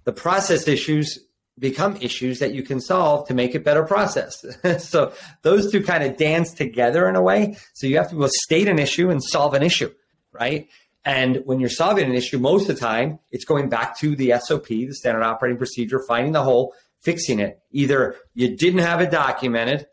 The 0.05 0.13
process 0.13 0.69
issues 0.69 1.19
become 1.59 1.97
issues 2.01 2.39
that 2.39 2.55
you 2.55 2.63
can 2.63 2.81
solve 2.81 3.27
to 3.29 3.35
make 3.35 3.55
it 3.55 3.65
better 3.65 3.85
process. 3.85 4.45
so 4.79 5.13
those 5.43 5.73
two 5.73 5.83
kind 5.83 6.05
of 6.05 6.17
dance 6.17 6.53
together 6.53 7.09
in 7.09 7.17
a 7.17 7.23
way. 7.23 7.57
So 7.75 7.87
you 7.87 7.97
have 7.97 8.09
to 8.11 8.15
be 8.15 8.21
able 8.21 8.29
to 8.29 8.35
state 8.43 8.69
an 8.69 8.79
issue 8.79 9.11
and 9.11 9.23
solve 9.23 9.55
an 9.55 9.63
issue, 9.63 9.91
right? 10.33 10.69
And 11.09 11.41
when 11.47 11.59
you're 11.59 11.71
solving 11.71 12.05
an 12.05 12.15
issue, 12.15 12.39
most 12.39 12.69
of 12.69 12.77
the 12.77 12.81
time, 12.81 13.19
it's 13.31 13.47
going 13.47 13.71
back 13.71 13.99
to 14.01 14.15
the 14.15 14.35
SOP, 14.39 14.67
the 14.67 14.93
standard 14.93 15.23
operating 15.23 15.57
procedure, 15.57 16.01
finding 16.07 16.33
the 16.33 16.43
hole, 16.43 16.75
fixing 17.01 17.39
it. 17.39 17.63
Either 17.73 18.17
you 18.35 18.55
didn't 18.55 18.81
have 18.81 19.01
it 19.01 19.11
documented, 19.11 19.87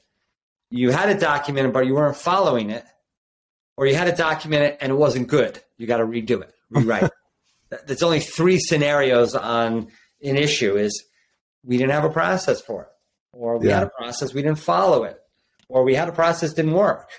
you 0.69 0.91
had 0.91 1.09
it 1.09 1.21
documented, 1.21 1.71
but 1.71 1.85
you 1.85 1.95
weren't 1.95 2.17
following 2.17 2.69
it, 2.69 2.83
or 3.77 3.87
you 3.87 3.95
had 3.95 4.09
it 4.09 4.17
documented 4.17 4.77
and 4.81 4.91
it 4.91 4.95
wasn't 4.95 5.29
good. 5.29 5.61
You 5.77 5.87
got 5.87 5.97
to 5.97 6.05
redo 6.05 6.41
it, 6.41 6.53
rewrite. 6.69 7.09
There's 7.87 8.03
only 8.03 8.19
three 8.19 8.59
scenarios 8.59 9.35
on 9.35 9.87
an 10.21 10.35
issue: 10.35 10.75
is 10.75 11.01
we 11.63 11.77
didn't 11.77 11.93
have 11.93 12.03
a 12.03 12.09
process 12.09 12.59
for 12.59 12.81
it, 12.81 12.89
or 13.31 13.57
we 13.57 13.69
yeah. 13.69 13.75
had 13.75 13.83
a 13.83 13.91
process 13.97 14.33
we 14.33 14.41
didn't 14.41 14.59
follow 14.59 15.05
it, 15.05 15.17
or 15.69 15.85
we 15.85 15.95
had 15.95 16.09
a 16.09 16.11
process 16.11 16.51
didn't 16.51 16.73
work. 16.73 17.09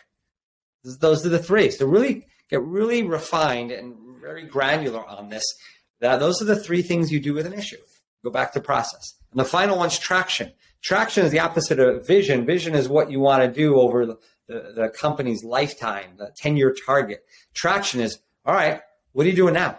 Those 0.85 1.25
are 1.25 1.31
the 1.31 1.39
three. 1.39 1.71
So 1.71 1.87
really 1.87 2.27
get 2.51 2.63
really 2.63 3.03
refined 3.03 3.71
and 3.71 3.95
very 4.21 4.45
granular 4.45 5.05
on 5.07 5.29
this. 5.29 5.45
That 6.01 6.21
those 6.21 6.43
are 6.43 6.45
the 6.47 6.61
three 6.61 6.83
things 6.83 7.11
you 7.11 7.21
do 7.21 7.35
with 7.35 7.47
an 7.47 7.53
issue. 7.53 7.79
Go 8.25 8.31
back 8.31 8.53
to 8.53 8.61
process. 8.61 9.15
And 9.31 9.41
the 9.41 9.45
final 9.45 9.79
one's 9.79 9.99
traction. 9.99 10.53
Traction 10.83 11.25
is 11.25 11.33
the 11.33 11.41
opposite 11.41 11.79
of 11.79 12.07
vision. 12.07 12.47
Vision 12.47 12.75
is 12.75 12.89
what 12.89 13.11
you 13.11 13.21
want 13.21 13.43
to 13.43 13.49
do 13.49 13.77
over 13.77 14.07
the, 14.07 14.19
the, 14.49 14.73
the 14.75 14.89
company's 14.89 15.43
lifetime, 15.43 16.17
the 16.19 16.33
10 16.37 16.57
year 16.57 16.75
target. 16.87 17.25
Traction 17.55 18.01
is, 18.01 18.19
all 18.45 18.55
right, 18.55 18.81
what 19.13 19.27
are 19.27 19.31
you 19.31 19.37
doing 19.37 19.55
now? 19.55 19.79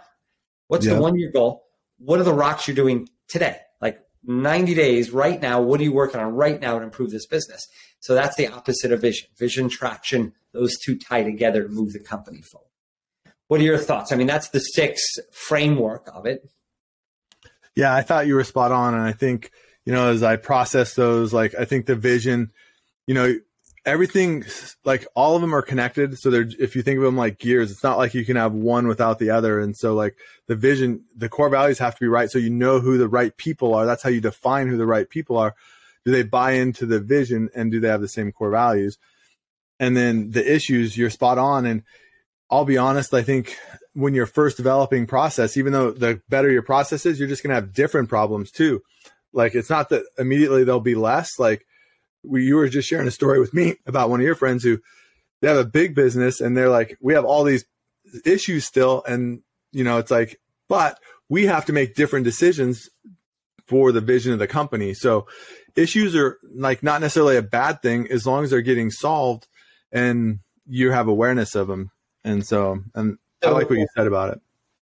What's 0.68 0.86
the 0.86 1.00
one 1.00 1.18
year 1.18 1.32
goal? 1.32 1.66
What 2.00 2.20
are 2.20 2.24
the 2.24 2.34
rocks 2.34 2.68
you're 2.68 2.76
doing 2.76 3.08
today? 3.28 3.58
Like 3.82 4.00
90 4.24 4.74
days 4.74 5.12
right 5.12 5.42
now, 5.42 5.62
what 5.62 5.80
are 5.80 5.84
you 5.84 5.94
working 5.94 6.20
on 6.20 6.34
right 6.34 6.60
now 6.60 6.78
to 6.78 6.84
improve 6.84 7.12
this 7.12 7.26
business? 7.26 7.68
So 8.00 8.14
that's 8.14 8.36
the 8.36 8.48
opposite 8.48 8.92
of 8.92 9.02
vision. 9.02 9.30
Vision, 9.38 9.70
traction, 9.70 10.34
those 10.54 10.78
two 10.78 10.98
tie 10.98 11.24
together 11.24 11.64
to 11.64 11.70
move 11.70 11.94
the 11.94 12.00
company 12.00 12.42
forward. 12.42 12.68
What 13.48 13.60
are 13.62 13.64
your 13.64 13.78
thoughts? 13.78 14.12
I 14.12 14.16
mean, 14.16 14.28
that's 14.28 14.50
the 14.50 14.60
six 14.60 15.02
framework 15.32 16.10
of 16.14 16.26
it. 16.26 16.50
Yeah, 17.76 17.94
I 17.94 18.02
thought 18.02 18.28
you 18.28 18.36
were 18.36 18.44
spot 18.44 18.72
on. 18.72 18.94
And 18.94 19.04
I 19.04 19.12
think 19.12 19.52
you 19.88 19.94
know, 19.94 20.10
as 20.10 20.22
I 20.22 20.36
process 20.36 20.96
those, 20.96 21.34
like 21.34 21.56
I 21.58 21.64
think 21.64 21.86
the 21.86 21.96
vision, 21.96 22.52
you 23.08 23.14
know, 23.14 23.36
everything 23.86 24.44
like 24.84 25.08
all 25.16 25.38
of 25.38 25.42
them 25.42 25.56
are 25.56 25.62
connected 25.62 26.20
so 26.20 26.30
they're 26.30 26.50
if 26.60 26.76
you 26.76 26.82
think 26.82 26.98
of 26.98 27.04
them 27.04 27.16
like 27.16 27.40
gears 27.40 27.72
it's 27.72 27.86
not 27.86 27.98
like 27.98 28.14
you 28.14 28.26
can 28.26 28.36
have 28.36 28.52
one 28.52 28.86
without 28.86 29.18
the 29.18 29.30
other 29.30 29.62
and 29.62 29.78
so 29.78 29.96
like 29.96 30.18
the 30.48 30.58
vision 30.58 31.06
the 31.16 31.30
core 31.30 31.48
values 31.48 31.80
have 31.80 31.96
to 31.96 32.02
be 32.02 32.08
right 32.08 32.30
so 32.30 32.38
you 32.38 32.50
know 32.50 32.82
who 32.82 32.98
the 32.98 33.08
right 33.08 33.38
people 33.38 33.74
are 33.74 33.86
that's 33.86 34.04
how 34.04 34.10
you 34.10 34.20
define 34.20 34.68
who 34.68 34.76
the 34.76 34.86
right 34.86 35.10
people 35.10 35.38
are 35.38 35.56
do 36.08 36.12
they 36.14 36.24
buy 36.24 36.54
into 36.54 36.86
the 36.86 37.02
vision 37.02 37.50
and 37.54 37.70
do 37.72 37.80
they 37.82 37.90
have 37.90 38.02
the 38.02 38.08
same 38.08 38.32
core 38.32 38.50
values 38.50 38.98
and 39.80 39.96
then 39.96 40.32
the 40.32 40.56
issues 40.56 40.98
you're 40.98 41.10
spot 41.10 41.38
on 41.38 41.66
and 41.66 41.84
i'll 42.50 42.66
be 42.66 42.78
honest 42.78 43.14
i 43.14 43.22
think 43.22 43.58
when 43.94 44.16
you're 44.16 44.26
first 44.26 44.56
developing 44.56 45.06
process 45.06 45.58
even 45.58 45.74
though 45.74 45.92
the 45.92 46.22
better 46.30 46.50
your 46.50 46.62
process 46.62 47.06
is 47.06 47.20
you're 47.20 47.28
just 47.28 47.44
going 47.44 47.50
to 47.50 47.56
have 47.56 47.74
different 47.74 48.08
problems 48.08 48.50
too 48.52 48.82
like 49.34 49.54
it's 49.54 49.70
not 49.70 49.90
that 49.90 50.04
immediately 50.18 50.64
there'll 50.64 50.80
be 50.80 50.96
less 50.96 51.38
like 51.38 51.68
we, 52.24 52.46
you 52.46 52.56
were 52.56 52.70
just 52.70 52.88
sharing 52.88 53.08
a 53.08 53.12
story 53.12 53.40
with 53.40 53.54
me 53.54 53.76
about 53.86 54.10
one 54.10 54.20
of 54.20 54.26
your 54.26 54.36
friends 54.36 54.64
who 54.64 54.80
they 55.42 55.48
have 55.48 55.58
a 55.58 55.66
big 55.66 55.96
business 55.96 56.42
and 56.42 56.56
they're 56.56 56.70
like, 56.70 56.98
we 57.02 57.14
have 57.14 57.26
all 57.26 57.44
these 57.44 57.66
issues 58.26 58.66
still. 58.66 59.04
And, 59.08 59.42
you 59.72 59.84
know, 59.84 59.98
it's 59.98 60.12
like, 60.12 60.40
but 60.68 61.00
we 61.30 61.46
have 61.46 61.66
to 61.66 61.74
make 61.74 61.96
different 61.96 62.26
decisions 62.26 62.90
for 63.68 63.92
the 63.92 64.02
vision 64.02 64.34
of 64.34 64.40
the 64.40 64.48
company. 64.48 64.94
So 64.94 65.28
issues 65.78 66.16
are 66.16 66.38
like 66.54 66.84
not 66.84 67.02
necessarily 67.02 67.38
a 67.38 67.42
bad 67.42 67.82
thing 67.82 68.08
as 68.10 68.26
long 68.26 68.44
as 68.44 68.50
they're 68.50 68.62
getting 68.62 68.92
solved 68.92 69.48
and 69.92 70.40
you 70.68 70.92
have 70.92 71.08
awareness 71.08 71.56
of 71.56 71.68
them. 71.68 71.92
And 72.24 72.46
so, 72.46 72.80
and 72.94 73.18
so, 73.44 73.50
I 73.50 73.54
like 73.54 73.70
what 73.70 73.80
you 73.80 73.88
said 73.96 74.08
about 74.08 74.34
it. 74.34 74.42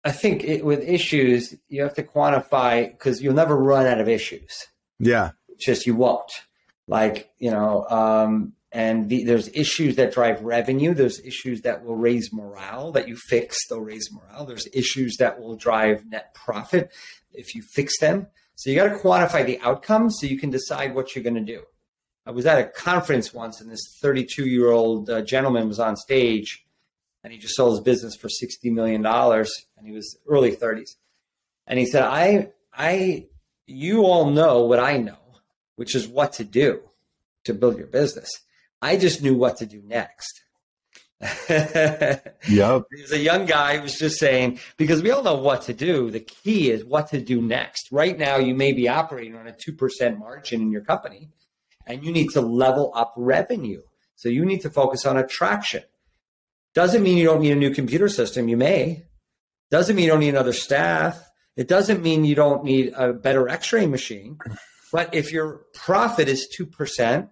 I 0.05 0.11
think 0.12 0.43
it, 0.45 0.64
with 0.64 0.81
issues, 0.81 1.55
you 1.69 1.83
have 1.83 1.95
to 1.95 2.03
quantify 2.03 2.90
because 2.90 3.23
you'll 3.23 3.35
never 3.35 3.57
run 3.57 3.87
out 3.87 4.01
of 4.01 4.09
issues. 4.09 4.66
Yeah. 4.99 5.31
just 5.59 5.87
you 5.87 5.95
won't 5.95 6.31
like 6.90 7.31
you 7.38 7.51
know 7.51 7.87
um, 7.88 8.53
and 8.73 9.09
the, 9.09 9.25
there's 9.25 9.49
issues 9.49 9.97
that 9.97 10.12
drive 10.12 10.43
revenue 10.43 10.93
there's 10.93 11.21
issues 11.21 11.62
that 11.62 11.85
will 11.85 11.97
raise 11.97 12.33
morale 12.33 12.93
that 12.93 13.09
you 13.09 13.16
fix 13.16 13.57
they'll 13.69 13.81
raise 13.81 14.11
morale 14.12 14.45
there's 14.45 14.69
issues 14.75 15.16
that 15.19 15.40
will 15.40 15.57
drive 15.57 16.05
net 16.07 16.35
profit 16.35 16.90
if 17.33 17.55
you 17.55 17.62
fix 17.62 17.99
them 18.01 18.27
so 18.61 18.70
you 18.70 18.77
got 18.77 18.88
to 18.88 18.96
quantify 18.96 19.44
the 19.44 19.59
outcomes 19.61 20.18
so 20.18 20.27
you 20.27 20.38
can 20.38 20.51
decide 20.51 20.94
what 20.94 21.14
you're 21.14 21.25
going 21.25 21.35
to 21.35 21.40
do 21.40 21.62
i 22.27 22.31
was 22.31 22.46
at 22.46 22.59
a 22.59 22.64
conference 22.64 23.33
once 23.33 23.61
and 23.61 23.70
this 23.70 23.99
32 24.01 24.46
year 24.46 24.70
old 24.70 25.09
uh, 25.11 25.23
gentleman 25.23 25.68
was 25.68 25.81
on 25.81 25.96
stage 25.96 26.66
and 27.23 27.33
he 27.33 27.38
just 27.38 27.55
sold 27.55 27.73
his 27.73 27.81
business 27.81 28.16
for 28.16 28.29
60 28.29 28.70
million 28.70 29.03
dollars 29.03 29.66
and 29.77 29.87
he 29.87 29.92
was 29.92 30.18
early 30.29 30.55
30s 30.55 30.96
and 31.66 31.79
he 31.79 31.87
said 31.87 32.03
i 32.03 32.49
i 32.75 33.27
you 33.66 34.05
all 34.05 34.31
know 34.31 34.64
what 34.64 34.79
i 34.79 34.96
know 34.96 35.16
which 35.81 35.94
is 35.94 36.07
what 36.07 36.35
to 36.35 36.44
do 36.44 36.83
to 37.44 37.55
build 37.55 37.79
your 37.79 37.87
business. 37.87 38.29
I 38.83 38.99
just 38.99 39.23
knew 39.23 39.35
what 39.35 39.57
to 39.59 39.66
do 39.66 39.83
next. 39.83 40.42
yep. 42.48 42.85
He's 42.96 43.12
a 43.12 43.18
young 43.18 43.44
guy 43.44 43.76
who 43.76 43.83
was 43.83 43.98
just 43.98 44.18
saying, 44.18 44.59
because 44.78 45.02
we 45.02 45.11
all 45.11 45.22
know 45.22 45.35
what 45.35 45.62
to 45.62 45.74
do. 45.74 46.11
The 46.11 46.20
key 46.20 46.70
is 46.70 46.85
what 46.85 47.09
to 47.09 47.20
do 47.20 47.42
next. 47.42 47.88
Right 47.92 48.18
now, 48.18 48.37
you 48.37 48.54
may 48.54 48.72
be 48.72 48.88
operating 48.88 49.37
on 49.37 49.46
a 49.46 49.52
2% 49.52 50.18
margin 50.18 50.62
in 50.62 50.70
your 50.70 50.83
company, 50.83 51.28
and 51.87 52.04
you 52.04 52.11
need 52.11 52.30
to 52.30 52.40
level 52.40 52.90
up 52.94 53.12
revenue. 53.16 53.83
So 54.16 54.28
you 54.28 54.44
need 54.44 54.62
to 54.62 54.70
focus 54.70 55.04
on 55.04 55.16
attraction. 55.16 55.83
Doesn't 56.74 57.02
mean 57.02 57.18
you 57.18 57.24
don't 57.24 57.40
need 57.40 57.52
a 57.52 57.56
new 57.56 57.74
computer 57.74 58.09
system. 58.09 58.48
You 58.48 58.56
may. 58.56 59.04
Doesn't 59.70 59.96
mean 59.96 60.06
you 60.06 60.11
don't 60.11 60.20
need 60.20 60.30
another 60.30 60.52
staff. 60.52 61.20
It 61.56 61.68
doesn't 61.68 62.02
mean 62.02 62.24
you 62.24 62.35
don't 62.35 62.64
need 62.64 62.92
a 62.96 63.12
better 63.12 63.48
x 63.48 63.72
ray 63.72 63.87
machine. 63.87 64.38
But 64.92 65.14
if 65.14 65.33
your 65.33 65.62
profit 65.74 66.28
is 66.28 66.48
2%, 66.59 67.28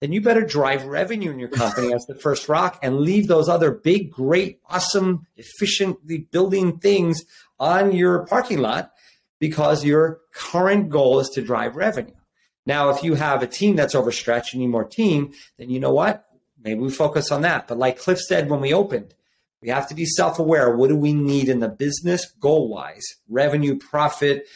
then 0.00 0.12
you 0.12 0.20
better 0.20 0.42
drive 0.42 0.84
revenue 0.84 1.30
in 1.30 1.38
your 1.38 1.48
company 1.48 1.92
as 1.92 2.06
the 2.06 2.14
first 2.14 2.48
rock 2.48 2.78
and 2.82 3.00
leave 3.00 3.26
those 3.26 3.48
other 3.48 3.72
big, 3.72 4.12
great, 4.12 4.60
awesome, 4.66 5.26
efficiently 5.36 6.18
building 6.18 6.78
things 6.78 7.24
on 7.58 7.92
your 7.92 8.24
parking 8.26 8.58
lot 8.58 8.92
because 9.40 9.84
your 9.84 10.20
current 10.32 10.88
goal 10.88 11.18
is 11.20 11.28
to 11.30 11.42
drive 11.42 11.76
revenue. 11.76 12.14
Now, 12.64 12.90
if 12.90 13.02
you 13.02 13.14
have 13.14 13.42
a 13.42 13.46
team 13.46 13.76
that's 13.76 13.94
overstretched, 13.94 14.52
and 14.52 14.62
you 14.62 14.68
need 14.68 14.72
more 14.72 14.84
team, 14.84 15.32
then 15.56 15.70
you 15.70 15.80
know 15.80 15.92
what? 15.92 16.26
Maybe 16.62 16.80
we 16.80 16.90
focus 16.90 17.32
on 17.32 17.42
that. 17.42 17.66
But 17.66 17.78
like 17.78 17.98
Cliff 17.98 18.20
said 18.20 18.50
when 18.50 18.60
we 18.60 18.74
opened, 18.74 19.14
we 19.62 19.70
have 19.70 19.88
to 19.88 19.94
be 19.94 20.04
self 20.04 20.38
aware. 20.38 20.76
What 20.76 20.88
do 20.88 20.96
we 20.96 21.12
need 21.12 21.48
in 21.48 21.60
the 21.60 21.68
business 21.68 22.30
goal 22.38 22.68
wise? 22.68 23.04
Revenue, 23.28 23.78
profit, 23.78 24.46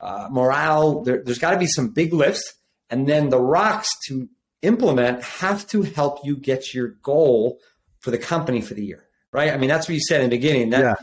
uh, 0.00 0.28
morale. 0.30 1.02
There, 1.02 1.22
there's 1.22 1.38
got 1.38 1.52
to 1.52 1.58
be 1.58 1.66
some 1.66 1.90
big 1.90 2.12
lifts, 2.12 2.54
and 2.90 3.08
then 3.08 3.28
the 3.30 3.40
rocks 3.40 3.88
to 4.08 4.28
implement 4.62 5.22
have 5.22 5.66
to 5.68 5.82
help 5.82 6.24
you 6.24 6.36
get 6.36 6.72
your 6.72 6.88
goal 7.02 7.58
for 8.00 8.10
the 8.10 8.18
company 8.18 8.60
for 8.60 8.74
the 8.74 8.84
year, 8.84 9.04
right? 9.32 9.52
I 9.52 9.56
mean, 9.56 9.68
that's 9.68 9.88
what 9.88 9.94
you 9.94 10.00
said 10.00 10.22
in 10.22 10.30
the 10.30 10.36
beginning. 10.36 10.70
That, 10.70 10.98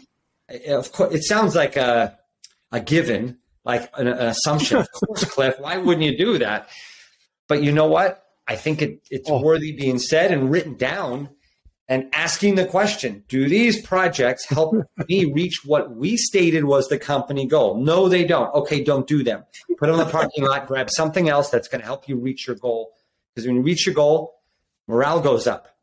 yeah. 0.50 0.76
Of 0.76 0.92
course, 0.92 1.14
it 1.14 1.24
sounds 1.24 1.56
like 1.56 1.76
a 1.76 2.18
a 2.72 2.80
given, 2.80 3.38
like 3.64 3.90
an, 3.98 4.08
an 4.08 4.28
assumption. 4.28 4.78
of 4.78 4.92
course, 4.92 5.24
Cliff. 5.34 5.56
Why 5.60 5.78
wouldn't 5.78 6.06
you 6.06 6.18
do 6.18 6.38
that? 6.40 6.70
But 7.48 7.64
you 7.64 7.72
know 7.72 7.88
what? 7.88 8.24
I 8.48 8.56
think 8.56 8.82
it, 8.82 9.02
it's 9.12 9.30
oh. 9.30 9.42
worthy 9.42 9.74
being 9.74 10.00
said 10.00 10.32
and 10.32 10.50
written 10.50 10.76
down 10.76 11.30
and 11.90 12.08
asking 12.14 12.56
the 12.56 12.66
question 12.66 13.24
do 13.28 13.50
these 13.50 13.82
projects 13.82 14.46
help 14.46 14.74
me 15.10 15.26
reach 15.34 15.62
what 15.66 15.96
we 15.96 16.16
stated 16.16 16.64
was 16.64 16.88
the 16.88 17.00
company 17.00 17.46
goal 17.46 17.76
no 17.78 18.08
they 18.08 18.24
don't 18.24 18.54
okay 18.54 18.84
don't 18.84 19.08
do 19.08 19.24
them 19.24 19.44
put 19.78 19.88
them 19.88 20.00
in 20.00 20.06
the 20.06 20.12
parking 20.12 20.46
lot 20.46 20.68
grab 20.68 20.90
something 20.90 21.28
else 21.28 21.50
that's 21.50 21.68
going 21.68 21.82
to 21.82 21.86
help 21.86 22.08
you 22.08 22.16
reach 22.16 22.48
your 22.48 22.56
goal 22.56 22.92
because 23.40 23.48
when 23.48 23.58
you 23.58 23.62
reach 23.62 23.86
your 23.86 23.96
goal 23.96 24.36
morale 24.88 25.22
goes 25.22 25.48
up 25.48 25.76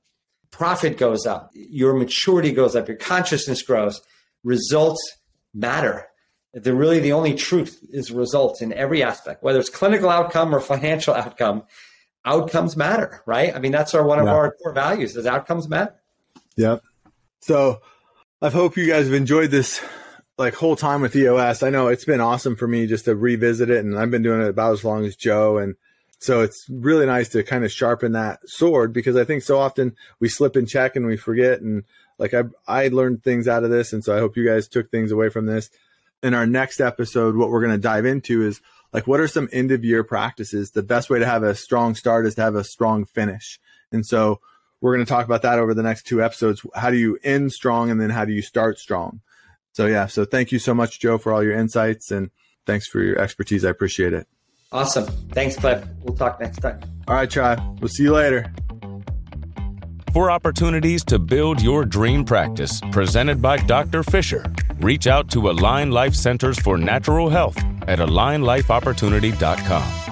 profit 0.51 0.97
goes 0.97 1.27
up 1.27 1.51
your 1.55 1.95
maturity 1.95 2.53
goes 2.53 2.77
up 2.77 2.89
your 2.89 2.97
consciousness 2.97 3.63
grows 3.63 4.01
results 4.45 5.01
matter 5.55 6.07
they're 6.55 6.75
really 6.75 7.01
the 7.01 7.13
only 7.13 7.35
truth 7.35 7.81
is 7.91 8.11
results 8.11 8.63
in 8.63 8.73
every 8.73 9.03
aspect 9.03 9.43
whether 9.43 9.59
it's 9.59 9.71
clinical 9.71 10.09
outcome 10.09 10.55
or 10.55 10.61
financial 10.61 11.15
outcome 11.15 11.63
outcomes 12.27 12.77
matter, 12.77 13.23
right? 13.25 13.55
I 13.55 13.61
mean, 13.61 13.73
that's 13.73 13.95
our 13.95 14.05
one 14.05 14.19
of 14.19 14.27
yeah. 14.27 14.35
our 14.35 14.53
core 14.53 14.73
values 14.73 15.17
is 15.17 15.27
outcomes 15.27 15.69
matter. 15.69 15.95
Yep. 16.57 16.83
So 17.41 17.81
I 18.43 18.51
hope 18.51 18.77
you 18.77 18.89
guys 18.89 19.07
have 19.07 19.15
enjoyed 19.15 19.51
this 19.51 19.81
like 20.37 20.55
whole 20.55 20.77
time 20.77 21.01
with 21.01 21.17
EOS. 21.17 21.63
I 21.63 21.71
know 21.71 21.89
it's 21.89 22.05
been 22.05 22.21
awesome 22.21 22.57
for 22.57 22.67
me 22.67 22.87
just 22.87 23.07
to 23.07 23.15
revisit 23.15 23.71
it 23.71 23.85
and 23.85 23.99
I've 23.99 24.11
been 24.11 24.23
doing 24.25 24.43
it 24.43 24.49
about 24.49 24.73
as 24.73 24.85
long 24.85 25.05
as 25.07 25.17
Joe 25.17 25.57
and 25.59 25.77
so 26.19 26.41
it's 26.41 26.67
really 26.71 27.07
nice 27.07 27.29
to 27.31 27.43
kind 27.43 27.65
of 27.65 27.73
sharpen 27.73 28.13
that 28.13 28.41
sword 28.49 28.93
because 28.93 29.17
I 29.17 29.25
think 29.25 29.43
so 29.43 29.59
often 29.59 29.95
we 30.19 30.29
slip 30.29 30.57
and 30.57 30.69
check 30.69 30.97
and 30.97 31.07
we 31.07 31.17
forget 31.17 31.61
and 31.61 31.85
like 32.19 32.33
I 32.33 32.45
I 32.67 32.89
learned 32.89 33.23
things 33.23 33.49
out 33.49 33.65
of 33.65 33.71
this 33.71 33.93
and 33.93 34.03
so 34.03 34.17
I 34.17 34.21
hope 34.21 34.37
you 34.37 34.47
guys 34.47 34.69
took 34.69 34.91
things 34.91 35.13
away 35.13 35.29
from 35.29 35.47
this. 35.47 35.71
In 36.23 36.33
our 36.33 36.47
next 36.47 36.81
episode 36.81 37.37
what 37.37 37.51
we're 37.51 37.61
going 37.61 37.77
to 37.77 37.79
dive 37.79 38.07
into 38.07 38.43
is 38.43 38.63
like 38.93 39.07
what 39.07 39.21
are 39.21 39.29
some 39.29 39.49
end 39.53 39.73
of 39.73 39.85
year 39.85 40.05
practices 40.05 40.71
the 40.71 40.83
best 40.83 41.11
way 41.11 41.19
to 41.19 41.27
have 41.27 41.43
a 41.43 41.55
strong 41.55 41.95
start 41.95 42.27
is 42.27 42.35
to 42.37 42.43
have 42.43 42.55
a 42.55 42.65
strong 42.65 43.05
finish. 43.05 43.61
And 43.93 44.05
so 44.07 44.41
we're 44.81 44.95
going 44.95 45.05
to 45.05 45.11
talk 45.11 45.27
about 45.27 45.43
that 45.43 45.59
over 45.59 45.75
the 45.75 45.83
next 45.83 46.07
two 46.07 46.23
episodes. 46.23 46.63
How 46.75 46.91
do 46.91 46.97
you 46.97 47.19
end 47.25 47.53
strong 47.53 47.91
and 47.91 48.01
then 48.01 48.11
how 48.11 48.25
do 48.25 48.33
you 48.33 48.43
start 48.43 48.79
strong? 48.79 49.21
So 49.73 49.87
yeah 49.87 50.07
so 50.07 50.25
thank 50.25 50.51
you 50.51 50.59
so 50.59 50.73
much 50.73 50.99
joe 50.99 51.19
for 51.19 51.35
all 51.35 51.43
your 51.43 51.59
insights 51.59 52.11
and 52.11 52.31
thanks 52.65 52.87
for 52.87 53.03
your 53.03 53.19
expertise. 53.19 53.67
I 53.67 53.69
appreciate 53.69 54.15
it 54.15 54.27
awesome. 54.73 55.07
Thanks 55.33 55.57
cliff. 55.57 55.87
We'll 56.03 56.17
talk 56.17 56.41
next 56.41 56.59
time. 56.59 56.81
All 57.09 57.15
right 57.15 57.31
tribe 57.31 57.61
we'll 57.81 57.89
see 57.89 58.05
you 58.05 58.13
later. 58.13 58.53
For 60.13 60.31
opportunities 60.31 61.05
to 61.07 61.19
build 61.19 61.61
your 61.61 61.85
dream 61.85 62.25
practice 62.25 62.81
presented 62.91 63.43
by 63.43 63.59
dr 63.59 64.03
fisher 64.05 64.51
reach 64.81 65.07
out 65.07 65.31
to 65.31 65.51
align 65.51 65.91
life 65.91 66.15
centers 66.15 66.59
for 66.59 66.79
natural 66.79 67.29
health 67.29 67.59
at 67.89 67.99
alignlifeopportunity.com. 67.99 70.06